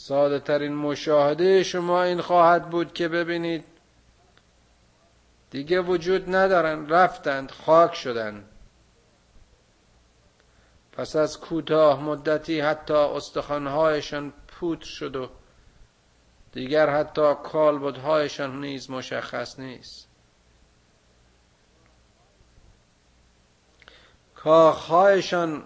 ساده 0.00 0.38
ترین 0.40 0.74
مشاهده 0.74 1.62
شما 1.62 2.02
این 2.02 2.20
خواهد 2.20 2.70
بود 2.70 2.92
که 2.94 3.08
ببینید. 3.08 3.64
دیگه 5.50 5.80
وجود 5.80 6.34
ندارن. 6.34 6.88
رفتند 6.88 7.50
خاک 7.50 7.94
شدند. 7.94 8.48
پس 10.92 11.16
از 11.16 11.40
کوتاه 11.40 12.02
مدتی 12.02 12.60
حتی 12.60 12.94
استخوانهایشان 12.94 14.32
پوت 14.48 14.82
شد 14.82 15.16
و 15.16 15.28
دیگر 16.52 16.90
حتی 16.90 17.34
کالبدهایشان 17.44 18.60
نیز 18.60 18.90
مشخص 18.90 19.58
نیست. 19.58 20.08
کاخهایشان 24.34 25.64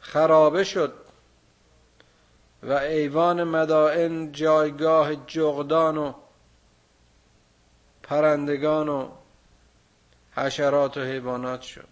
خرابه 0.00 0.64
شد. 0.64 1.11
و 2.62 2.72
ایوان 2.72 3.44
مدائن 3.44 4.32
جایگاه 4.32 5.14
جغدان 5.14 5.96
و 5.96 6.12
پرندگان 8.02 8.88
و 8.88 9.10
حشرات 10.32 10.96
و 10.96 11.00
حیوانات 11.00 11.62
شد. 11.62 11.88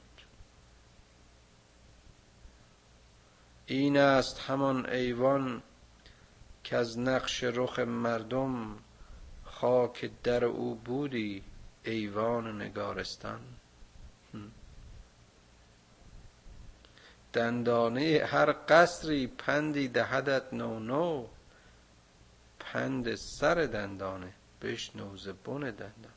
این 3.66 3.96
است 3.96 4.40
همان 4.40 4.86
ایوان 4.86 5.62
که 6.64 6.76
از 6.76 6.98
نقش 6.98 7.44
رخ 7.44 7.78
مردم 7.78 8.78
خاک 9.44 10.10
در 10.22 10.44
او 10.44 10.74
بودی 10.74 11.42
ایوان 11.84 12.62
نگارستان. 12.62 13.40
دندانه 17.32 18.24
هر 18.26 18.52
قصری 18.52 19.26
پندی 19.26 19.88
دهدت 19.88 20.52
نو 20.52 20.78
نو 20.78 21.26
پند 22.60 23.14
سر 23.14 23.54
دندانه 23.54 24.32
ز 25.16 25.28
بن 25.28 25.60
دندان. 25.60 26.12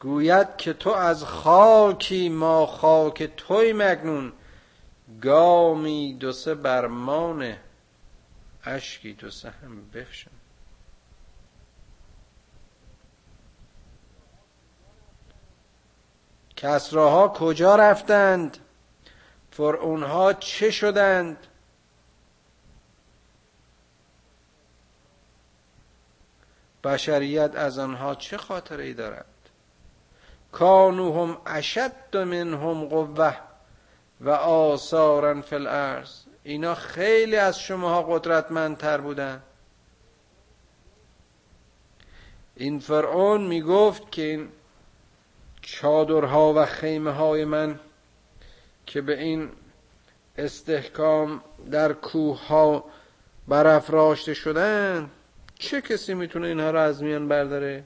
گوید 0.00 0.56
که 0.56 0.72
تو 0.72 0.90
از 0.90 1.24
خاکی 1.24 2.28
ما 2.28 2.66
خاک 2.66 3.22
توی 3.36 3.72
مگنون 3.72 4.32
گامی 5.22 6.14
دو 6.14 6.32
سه 6.32 6.54
برمان 6.54 7.56
اشکی 8.64 9.12
دو 9.12 9.30
سه 9.30 9.50
هم 9.50 9.90
کسراها 16.62 17.28
کجا 17.28 17.76
رفتند؟ 17.76 18.58
فرعونها 19.50 20.32
چه 20.32 20.70
شدند؟ 20.70 21.36
بشریت 26.84 27.56
از 27.56 27.78
آنها 27.78 28.14
چه 28.14 28.36
خاطره 28.36 28.84
ای 28.84 28.94
دارد؟ 28.94 29.24
کانوهم 30.52 31.38
اشد 31.46 32.16
منهم 32.16 32.84
قوه 32.84 33.36
و 34.20 34.30
آثارا 34.30 35.42
فی 35.42 35.54
الارض. 35.54 36.10
اینا 36.42 36.74
خیلی 36.74 37.36
از 37.36 37.60
شماها 37.60 38.02
قدرتمندتر 38.02 38.98
بودن. 38.98 39.42
این 42.56 42.78
فرعون 42.78 43.46
می‌گفت 43.46 44.12
که 44.12 44.48
چادرها 45.62 46.52
و 46.56 46.66
خیمه 46.66 47.10
های 47.10 47.44
من 47.44 47.80
که 48.86 49.00
به 49.00 49.18
این 49.18 49.48
استحکام 50.38 51.42
در 51.70 51.92
کوه 51.92 52.46
ها 52.46 52.84
برافراشته 53.48 54.34
شدن 54.34 55.10
چه 55.58 55.80
کسی 55.80 56.14
می‌تونه 56.14 56.48
اینها 56.48 56.70
را 56.70 56.82
از 56.82 57.02
میان 57.02 57.28
برداره؟ 57.28 57.84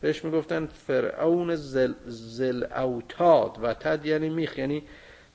بهش 0.00 0.24
می‌گفتن 0.24 0.66
فرعون 0.66 1.56
زل, 1.56 1.92
زل 2.06 2.64
اوتاد 2.72 3.58
و 3.62 3.74
تد 3.74 4.06
یعنی 4.06 4.28
میخ 4.28 4.58
یعنی 4.58 4.82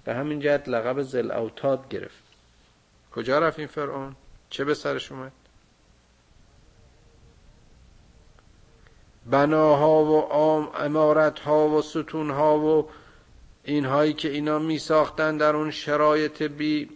به 0.06 0.14
همین 0.14 0.40
جهت 0.40 0.70
لقب 0.70 1.02
زل 1.02 1.32
اوتاد 1.32 1.90
گرفت. 1.90 2.24
کجا 3.12 3.40
رفت 3.40 3.60
این 3.60 3.68
فرعون؟ 3.68 4.16
چه 4.50 4.66
به 4.66 4.74
سرش 4.74 5.12
اومد؟ 5.12 5.32
بناها 9.30 10.04
و 10.04 10.34
امارت 10.76 11.40
ها 11.40 11.68
و 11.68 11.82
ستون 11.82 12.30
ها 12.30 12.60
و 12.60 12.90
اینهایی 13.64 14.14
که 14.14 14.30
اینا 14.30 14.60
می 14.60 14.80
ساختن 14.80 15.38
در 15.38 15.56
اون 15.56 15.72
شرایط 15.72 16.44
بی 16.44 16.90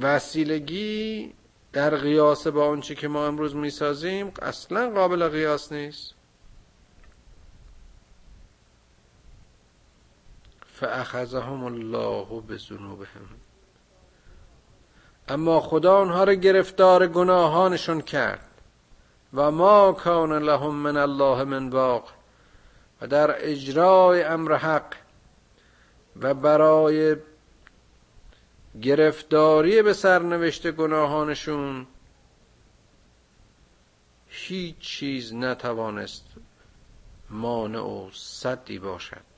وسیلگی 0.00 1.32
در 1.72 1.96
قیاس 1.96 2.46
با 2.46 2.68
آنچه 2.68 2.94
که 2.94 3.08
ما 3.08 3.26
امروز 3.26 3.54
می 3.54 3.70
سازیم 3.70 4.32
اصلا 4.42 4.90
قابل 4.90 5.28
قیاس 5.28 5.72
نیست. 5.72 6.14
فاخذهم 10.66 11.64
الله 11.64 12.42
به 12.48 12.56
ذنوبهم 12.56 13.28
اما 15.28 15.60
خدا 15.60 15.96
آنها 16.00 16.24
را 16.24 16.34
گرفتار 16.34 17.06
گناهانشون 17.06 18.00
کرد. 18.00 18.47
و 19.34 19.50
ما 19.50 19.92
کان 19.92 20.32
لهم 20.32 20.74
من 20.74 20.96
الله 20.96 21.44
من 21.44 21.70
باق 21.70 22.08
و 23.00 23.06
در 23.06 23.34
اجرای 23.38 24.22
امر 24.22 24.56
حق 24.56 24.94
و 26.20 26.34
برای 26.34 27.16
گرفتاری 28.82 29.82
به 29.82 29.92
سرنوشت 29.92 30.70
گناهانشون 30.70 31.86
هیچ 34.28 34.78
چیز 34.78 35.34
نتوانست 35.34 36.24
مانع 37.30 37.80
و 37.80 38.10
صدی 38.12 38.78
باشد. 38.78 39.28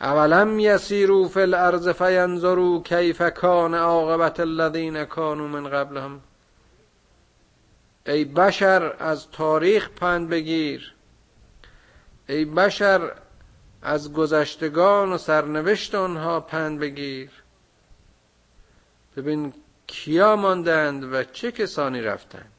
اولم 0.00 0.58
یسیروا 0.58 1.28
فی 1.28 1.40
الارض 1.40 1.88
فینظروا 1.88 2.82
کیف 2.82 3.22
کان 3.22 3.74
عاقبت 3.74 4.40
الذین 4.40 5.04
کانوا 5.04 5.46
من 5.46 5.68
قبلهم؟ 5.68 6.20
ای 8.08 8.24
بشر 8.24 8.96
از 8.98 9.30
تاریخ 9.30 9.88
پند 9.88 10.28
بگیر. 10.28 10.94
ای 12.28 12.44
بشر 12.44 13.12
از 13.82 14.12
گذشتگان 14.12 15.12
و 15.12 15.18
سرنوشت 15.18 15.94
آنها 15.94 16.40
پند 16.40 16.80
بگیر. 16.80 17.30
ببین 19.16 19.52
کیا 19.86 20.36
ماندند 20.36 21.12
و 21.12 21.24
چه 21.24 21.52
کسانی 21.52 22.00
رفتند. 22.00 22.52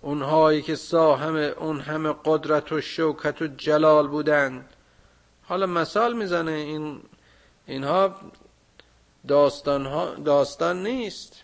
اونهایی 0.00 0.62
که 0.62 0.74
ساهم 0.74 1.36
اون 1.36 1.80
همه 1.80 2.14
قدرت 2.24 2.72
و 2.72 2.80
شوکت 2.80 3.42
و 3.42 3.46
جلال 3.46 4.08
بودند. 4.08 4.68
حالا 5.42 5.66
مثال 5.66 6.12
می‌زنه 6.12 6.52
این 6.52 7.02
اینها 7.66 8.14
داستان, 9.28 9.86
ها 9.86 10.14
داستان 10.14 10.82
نیست. 10.82 11.42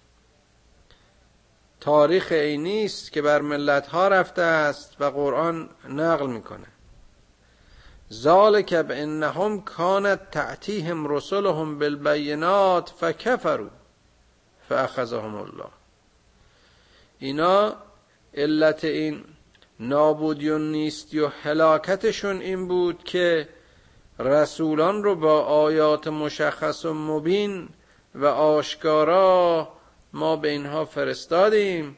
تاریخ 1.81 2.29
ای 2.31 2.57
نیست 2.57 3.13
که 3.13 3.23
بر 3.23 3.41
ملت 3.41 3.87
ها 3.87 4.09
رفته 4.09 4.43
است 4.43 4.97
و 5.01 5.05
قرآن 5.05 5.69
نقل 5.89 6.27
می‌کنه. 6.27 6.67
ذالک 8.13 8.75
بانهم 8.75 9.61
کانت 9.61 10.31
تعتیهم 10.31 11.09
رسلهم 11.09 11.79
بالبینات 11.79 12.93
فکفروا 13.01 13.71
فاخذهم 14.69 15.35
الله. 15.35 15.71
اینا 17.19 17.77
علت 18.35 18.85
این 18.85 19.25
نابودی 19.81 20.49
و 20.49 20.59
نیستی 20.59 21.19
و 21.21 21.29
هلاکتشون 21.29 22.41
این 22.41 22.69
بود 22.69 23.05
که 23.05 23.49
رسولان 24.19 25.03
رو 25.03 25.15
با 25.15 25.43
آیات 25.43 26.09
مشخص 26.09 26.85
و 26.85 26.95
مبین 26.95 27.69
و 28.15 28.27
آشکارا 28.27 29.69
ما 30.13 30.37
به 30.37 30.49
اینها 30.51 30.85
فرستادیم 30.85 31.97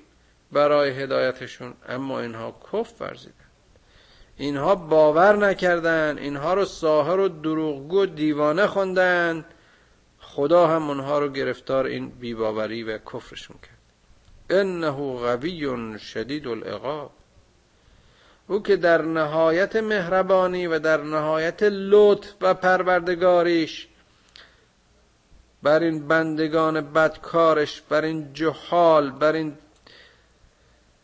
برای 0.52 0.90
هدایتشون 0.90 1.74
اما 1.88 2.20
اینها 2.20 2.60
کف 2.72 3.00
ورزیدن. 3.00 3.34
اینها 4.36 4.74
باور 4.74 5.36
نکردن 5.36 6.18
اینها 6.18 6.54
رو 6.54 6.64
ساهر 6.64 7.20
و 7.20 7.28
دروغگو 7.28 8.06
دیوانه 8.06 8.66
خوندن. 8.66 9.44
خدا 10.18 10.66
هم 10.66 10.88
اونها 10.88 11.18
رو 11.18 11.28
گرفتار 11.28 11.86
این 11.86 12.08
بیباوری 12.08 12.82
و 12.82 12.98
کفرشون 12.98 13.56
کرد. 13.62 13.78
انه 14.50 14.90
قوی 14.90 15.98
شدید 15.98 16.48
العقاب. 16.48 17.10
او 18.50 18.62
که 18.62 18.76
در 18.76 19.02
نهایت 19.02 19.76
مهربانی 19.76 20.66
و 20.66 20.78
در 20.78 21.02
نهایت 21.02 21.62
لطف 21.62 22.34
و 22.40 22.54
پروردگاریش 22.54 23.88
بر 25.62 25.80
این 25.80 26.08
بندگان 26.08 26.80
بدکارش 26.92 27.80
بر 27.80 28.04
این 28.04 28.32
جهال 28.32 29.10
بر 29.10 29.32
این 29.32 29.58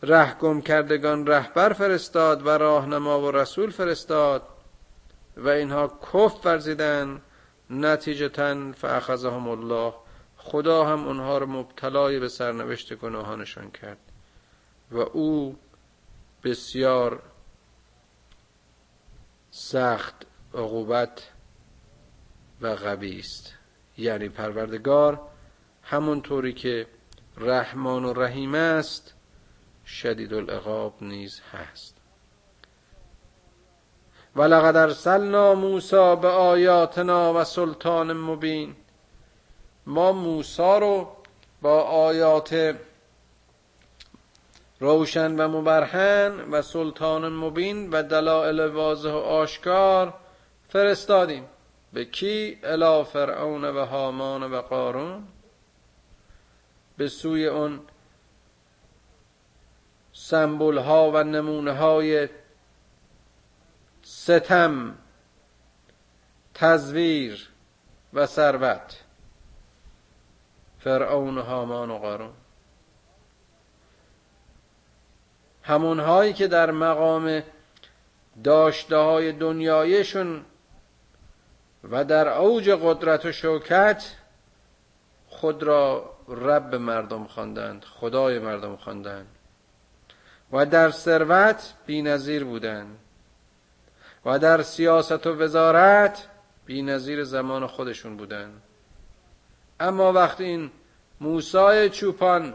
رهگم 0.03 0.61
کردگان 0.61 1.27
رهبر 1.27 1.73
فرستاد 1.73 2.45
و 2.45 2.49
راهنما 2.49 3.21
و 3.21 3.31
رسول 3.31 3.69
فرستاد 3.69 4.41
و 5.37 5.49
اینها 5.49 5.99
کف 6.13 6.45
ورزیدن 6.45 7.21
نتیجتا 7.69 8.71
فاخذهم 8.71 9.47
الله. 9.47 9.93
خدا 10.37 10.85
هم 10.85 11.07
اونها 11.07 11.37
رو 11.37 11.45
مبتلای 11.45 12.19
به 12.19 12.27
سرنوشت 12.27 12.93
گناهانشان 12.93 13.71
کرد 13.71 13.97
و 14.91 14.97
او 14.97 15.55
بسیار 16.43 17.21
سخت 19.59 20.15
عقوبت 20.53 21.23
و 22.61 22.67
قوی 22.67 23.19
است. 23.19 23.53
یعنی 23.97 24.29
پروردگار 24.29 25.21
همونطوری 25.83 26.53
که 26.53 26.87
رحمان 27.37 28.05
و 28.05 28.13
رحیم 28.13 28.55
است 28.55 29.13
شدید 29.85 30.33
العقاب 30.33 30.93
نیز 31.01 31.41
هست. 31.51 31.97
ولقد 34.35 34.75
ارسلنا 34.75 35.55
موسی 35.55 36.15
به 36.21 36.27
آیاتنا 36.27 37.33
و 37.33 37.43
سلطان 37.43 38.13
مبین. 38.13 38.75
ما 39.85 40.11
موسی 40.11 40.79
رو 40.79 41.07
با 41.61 41.81
آیات 41.81 42.75
روشن 44.79 45.35
و 45.35 45.47
مبرهن 45.47 46.41
و 46.51 46.61
سلطان 46.61 47.33
مبین 47.33 47.89
و 47.89 48.03
دلائل 48.03 48.59
واضح 48.59 49.09
و 49.09 49.15
آشکار 49.15 50.13
فرستادیم. 50.69 51.45
به 51.93 52.05
کی؟ 52.05 52.59
الا 52.63 53.03
فرعون 53.03 53.65
و 53.65 53.85
هامان 53.85 54.43
و 54.43 54.61
قارون. 54.61 55.27
به 56.97 57.07
سوی 57.07 57.47
اون 57.47 57.79
سمبول 60.13 60.77
ها 60.77 61.11
و 61.11 61.23
نمونه 61.23 61.71
های 61.71 62.29
ستم 64.01 64.95
تزویر 66.53 67.49
و 68.13 68.25
ثروت. 68.25 69.03
فرعون 70.79 71.37
و 71.37 71.41
هامان 71.41 71.91
و 71.91 71.97
قارون. 71.97 72.33
همونهایی 75.67 76.33
که 76.33 76.47
در 76.47 76.71
مقام 76.71 77.43
داشته 78.43 78.97
های 78.97 79.31
دنیایشون 79.31 80.45
و 81.91 82.05
در 82.05 82.27
اوج 82.27 82.69
قدرت 82.69 83.25
و 83.25 83.31
شوکت 83.31 84.15
خود 85.27 85.63
را 85.63 86.13
رب 86.27 86.75
مردم 86.75 87.23
خواندند 87.23 87.85
خدای 87.99 88.39
مردم 88.39 88.75
خواندند 88.75 89.27
و 90.51 90.65
در 90.65 90.91
ثروت 90.91 91.73
بینظیر 91.85 92.43
بودند 92.43 92.97
و 94.25 94.39
در 94.39 94.61
سیاست 94.61 95.27
و 95.27 95.35
وزارت 95.35 96.27
بینظیر 96.65 97.23
زمان 97.23 97.67
خودشون 97.67 98.17
بودند. 98.17 98.61
اما 99.79 100.13
وقتی 100.13 100.43
این 100.43 100.71
موسای 101.21 101.89
چوپان 101.89 102.53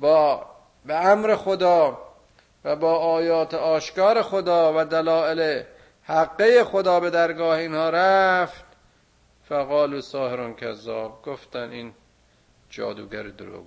با 0.00 0.46
به 0.86 1.06
امر 1.06 1.36
خدا 1.36 1.98
و 2.64 2.76
با 2.76 2.98
آیات 2.98 3.54
آشکار 3.54 4.22
خدا 4.22 4.72
و 4.76 4.84
دلائل 4.84 5.62
حقه 6.02 6.64
خدا 6.64 7.00
به 7.00 7.10
درگاه 7.10 7.58
اینها 7.58 7.90
رفت. 7.90 8.64
فقال 9.48 9.94
و 9.94 10.00
ساهران 10.00 10.54
کذاب 10.54 11.22
گفتن 11.22 11.70
این 11.70 11.94
جادوگر 12.70 13.22
دروغ 13.22 13.64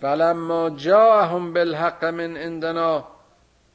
فلما 0.00 0.70
جاءهم 0.70 1.52
بالحق 1.52 2.04
من 2.04 2.36
عندنا 2.36 3.04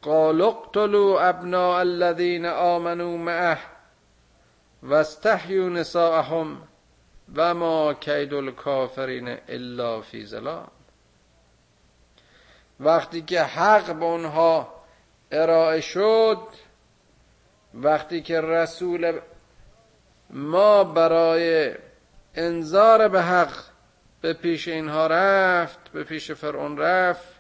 قالوا 0.02 0.47
اقتلوا 0.47 1.22
ابناء 1.22 1.80
الذين 1.80 2.45
آمنوا 2.45 3.18
معه 3.18 3.60
واستحیوا 4.84 5.70
نساءهم 5.70 6.58
و 7.36 7.54
ما 7.54 7.93
کید 7.93 8.34
الکافرین 8.34 9.38
الا 9.47 10.02
فی 10.02 10.26
ظلال. 10.26 10.68
وقتی 12.80 13.22
که 13.22 13.42
حق 13.42 13.96
به 13.96 14.06
اونها 14.06 14.74
ارائه 15.32 15.82
شد 15.82 16.48
وقتی 17.74 18.22
که 18.22 18.42
رسول 18.42 19.20
ما 20.30 20.84
برای 20.84 21.76
انذار 22.36 23.08
به 23.08 23.22
حق 23.22 23.54
به 24.22 24.34
پیش 24.34 24.68
اینها 24.68 25.08
رفت 25.08 25.92
به 25.92 26.04
پیش 26.04 26.32
فرعون 26.32 26.78
رفت 26.78 27.40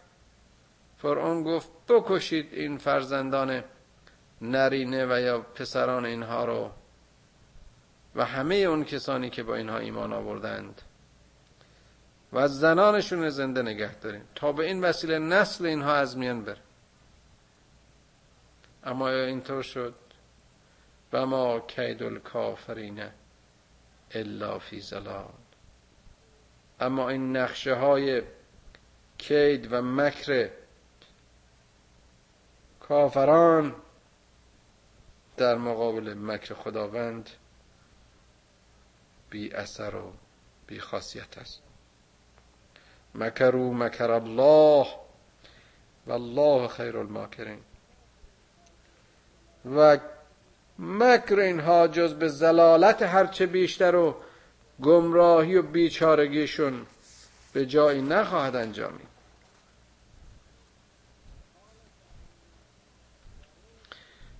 فرعون 0.97 1.43
گفت 1.43 1.69
بکشید 1.87 2.53
این 2.53 2.77
فرزندان 2.77 3.63
نرینه 4.41 5.05
و 5.05 5.19
یا 5.19 5.39
پسران 5.39 6.05
اینها 6.05 6.45
رو 6.45 6.71
و 8.15 8.25
همه 8.25 8.55
اون 8.55 8.83
کسانی 8.83 9.29
که 9.29 9.43
با 9.43 9.55
اینها 9.55 9.77
ایمان 9.77 10.13
آوردند. 10.13 10.81
و 12.31 12.37
از 12.37 12.59
زنانشون 12.59 13.29
زنده 13.29 13.61
نگه 13.61 13.95
داریم. 13.95 14.27
تا 14.35 14.51
به 14.51 14.65
این 14.65 14.83
وسیله 14.83 15.19
نسل 15.19 15.65
اینها 15.65 15.95
از 15.95 16.17
میان 16.17 16.43
بره. 16.43 16.61
اما 18.83 19.09
اینطور 19.09 19.63
شد؟ 19.63 19.95
و 21.13 21.25
ما 21.25 21.59
کید 21.59 22.03
الکافرین 22.03 23.03
الا 24.11 24.59
فی 24.59 24.79
زلال 24.79 25.33
اما 26.79 27.09
این 27.09 27.37
نقشه 27.37 27.73
های 27.73 28.21
کید 29.17 29.73
و 29.73 29.81
مکر 29.81 30.49
کافران 32.79 33.75
در 35.37 35.57
مقابل 35.57 36.13
مکر 36.13 36.53
خداوند 36.53 37.29
بی 39.29 39.51
اثر 39.51 39.95
و 39.95 40.13
بی 40.67 40.79
خاصیت 40.79 41.37
است. 41.37 41.68
مکرو 43.15 43.73
مکر 43.73 44.11
الله 44.11 44.87
و 46.07 46.11
الله 46.11 46.67
خیر 46.67 46.97
الماکرین. 46.97 47.59
و 49.75 49.97
مکر 50.79 51.39
اینها 51.39 51.87
جز 51.87 52.13
به 52.13 52.27
زلالت 52.27 53.01
هرچه 53.01 53.45
بیشتر 53.45 53.95
و 53.95 54.15
گمراهی 54.81 55.55
و 55.55 55.61
بیچارگیشون 55.61 56.85
به 57.53 57.65
جایی 57.65 58.01
نخواهد 58.01 58.55
انجامید. 58.55 59.09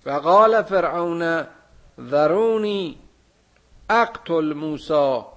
و 0.06 0.10
قال 0.10 0.62
فرعون 0.62 1.46
ذرونی 2.00 2.98
اقتل 3.90 4.52
موسا 4.52 5.32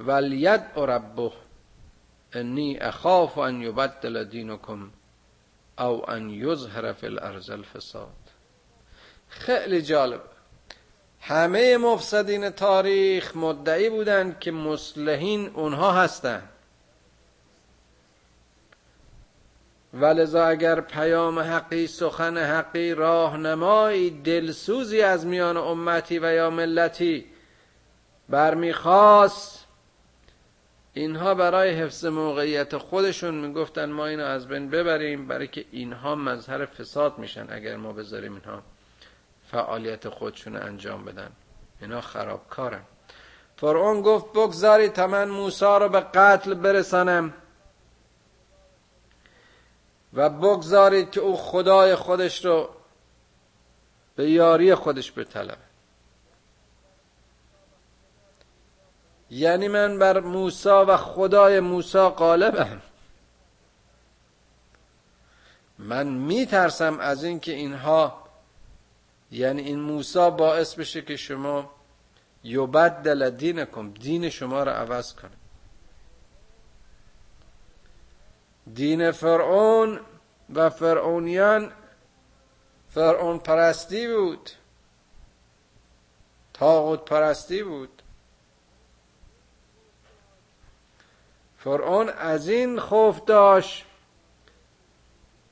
ولید 0.00 0.60
ربه. 0.76 1.41
انی 2.34 2.78
اخاف 2.80 3.38
ان 3.38 3.62
یبدل 3.62 4.24
دینکم 4.24 4.90
او 5.78 6.10
ان 6.10 6.30
یظهر 6.30 6.92
فی 6.92 7.06
الارض 7.06 7.50
الفساد 7.50 8.08
خیلی 9.28 9.82
جالب. 9.82 10.20
همه 11.20 11.76
مفسدین 11.76 12.50
تاریخ 12.50 13.36
مدعی 13.36 13.90
بودند 13.90 14.38
که 14.40 14.50
مسلحین 14.50 15.50
اونها 15.54 15.92
هستند 15.92 16.48
ولذا 19.94 20.46
اگر 20.46 20.80
پیام 20.80 21.38
حقی 21.38 21.86
سخن 21.86 22.38
حقی 22.38 22.94
راهنمایی 22.94 24.10
دلسوزی 24.10 25.02
از 25.02 25.26
میان 25.26 25.56
امتی 25.56 26.18
و 26.18 26.32
یا 26.32 26.50
ملتی 26.50 27.26
برمیخواست 28.28 29.61
اینها 30.94 31.34
برای 31.34 31.70
حفظ 31.70 32.04
موقعیت 32.04 32.76
خودشون 32.76 33.34
می‌گفتن 33.34 33.90
ما 33.90 34.06
اینو 34.06 34.24
از 34.24 34.48
بین 34.48 34.70
ببریم 34.70 35.26
برای 35.26 35.48
که 35.48 35.64
اینها 35.70 36.14
مظهر 36.14 36.66
فساد 36.66 37.18
میشن 37.18 37.46
اگر 37.50 37.76
ما 37.76 37.92
بذاریم 37.92 38.34
اینها 38.34 38.62
فعالیت 39.50 40.08
خودشون 40.08 40.56
انجام 40.56 41.04
بدن. 41.04 41.30
اینا 41.80 42.00
خرابکارن. 42.00 42.82
فرعون 43.56 44.02
گفت 44.02 44.32
بگذاری 44.32 44.88
تا 44.88 45.06
من 45.06 45.28
موسا 45.28 45.78
رو 45.78 45.88
به 45.88 46.00
قتل 46.00 46.54
برسانم 46.54 47.34
و 50.14 50.30
بگذارید 50.30 51.10
که 51.10 51.20
او 51.20 51.36
خدای 51.36 51.94
خودش 51.94 52.44
رو 52.44 52.68
به 54.16 54.30
یاری 54.30 54.74
خودش 54.74 55.12
بطلبه. 55.12 55.71
یعنی 59.32 59.68
من 59.68 59.98
بر 59.98 60.20
موسی 60.20 60.68
و 60.68 60.96
خدای 60.96 61.60
موسی 61.60 61.98
غالبم. 61.98 62.82
من 65.78 66.06
میترسم 66.06 67.00
از 67.00 67.24
اینکه 67.24 67.52
اینها 67.52 68.28
یعنی 69.30 69.62
این 69.62 69.80
موسی 69.80 70.30
باعث 70.30 70.74
بشه 70.74 71.02
که 71.02 71.16
شما 71.16 71.70
یبدل 72.44 73.30
دینکم 73.30 73.90
دین 73.90 74.30
شما 74.30 74.62
رو 74.62 74.70
عوض 74.70 75.14
کنه 75.14 75.30
دین 78.74 79.10
فرعون 79.10 80.00
و 80.54 80.70
فرعونیان 80.70 81.72
فرعون 82.94 83.38
پرستی 83.38 84.14
بود. 84.14 84.50
تاغوت 86.54 87.04
پرستی 87.04 87.62
بود. 87.62 88.01
فرعون 91.64 92.08
از 92.08 92.48
این 92.48 92.78
خوف 92.78 93.24
داشت 93.24 93.84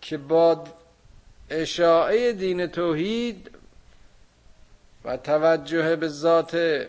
که 0.01 0.19
با 0.19 0.65
اشاعه 1.51 2.33
دین 2.33 2.67
توحید 2.67 3.51
و 5.05 5.17
توجه 5.17 5.97
به 5.97 6.09
ذات 6.09 6.87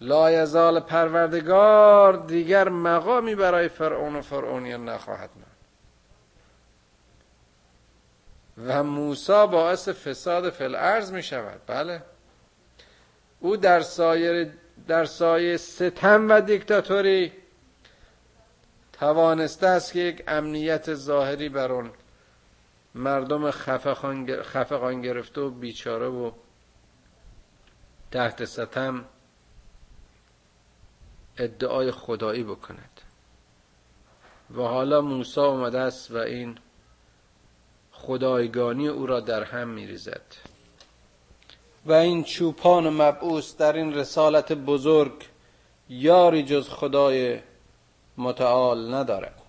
لایزال 0.00 0.80
پروردگار 0.80 2.16
دیگر 2.16 2.68
مقامی 2.68 3.34
برای 3.34 3.68
فرعون 3.68 4.16
و 4.16 4.22
فرعونیان 4.22 4.88
نخواهد 4.88 5.30
ماند. 5.34 5.50
و 8.68 8.82
موسا 8.82 9.46
باعث 9.46 9.88
فساد 9.88 10.50
فل 10.50 10.74
ارز 10.74 11.12
می 11.12 11.22
شود 11.22 11.60
بله. 11.66 12.02
او 13.40 13.56
در 13.56 13.80
سایر 13.80 14.50
در 14.86 15.04
سایه 15.04 15.56
ستم 15.56 16.28
و 16.30 16.40
دیکتاتوری 16.40 17.32
توانسته 18.92 19.66
است 19.66 19.92
که 19.92 19.98
یک 19.98 20.24
امنیت 20.28 20.94
ظاهری 20.94 21.48
بر 21.48 21.72
اون 21.72 21.90
مردم 22.94 23.50
خفقان 23.50 25.02
گرفته 25.02 25.40
و 25.40 25.50
بیچاره 25.50 26.06
و 26.06 26.30
تحت 28.10 28.44
ستم 28.44 29.04
ادعای 31.38 31.90
خدایی 31.90 32.42
بکند. 32.42 33.00
و 34.50 34.62
حالا 34.62 35.00
موسی 35.00 35.40
اومده 35.40 35.78
است 35.78 36.10
و 36.10 36.16
این 36.16 36.58
خدایگانی 37.92 38.88
او 38.88 39.06
را 39.06 39.20
در 39.20 39.44
هم 39.44 39.68
میریزد. 39.68 40.53
و 41.86 41.92
این 41.92 42.24
چوپان 42.24 42.88
مبعوث 42.88 43.56
در 43.56 43.72
این 43.72 43.94
رسالت 43.94 44.52
بزرگ 44.52 45.12
یاری 45.88 46.42
جز 46.42 46.68
خدای 46.68 47.38
متعال 48.18 48.94
ندارد. 48.94 49.43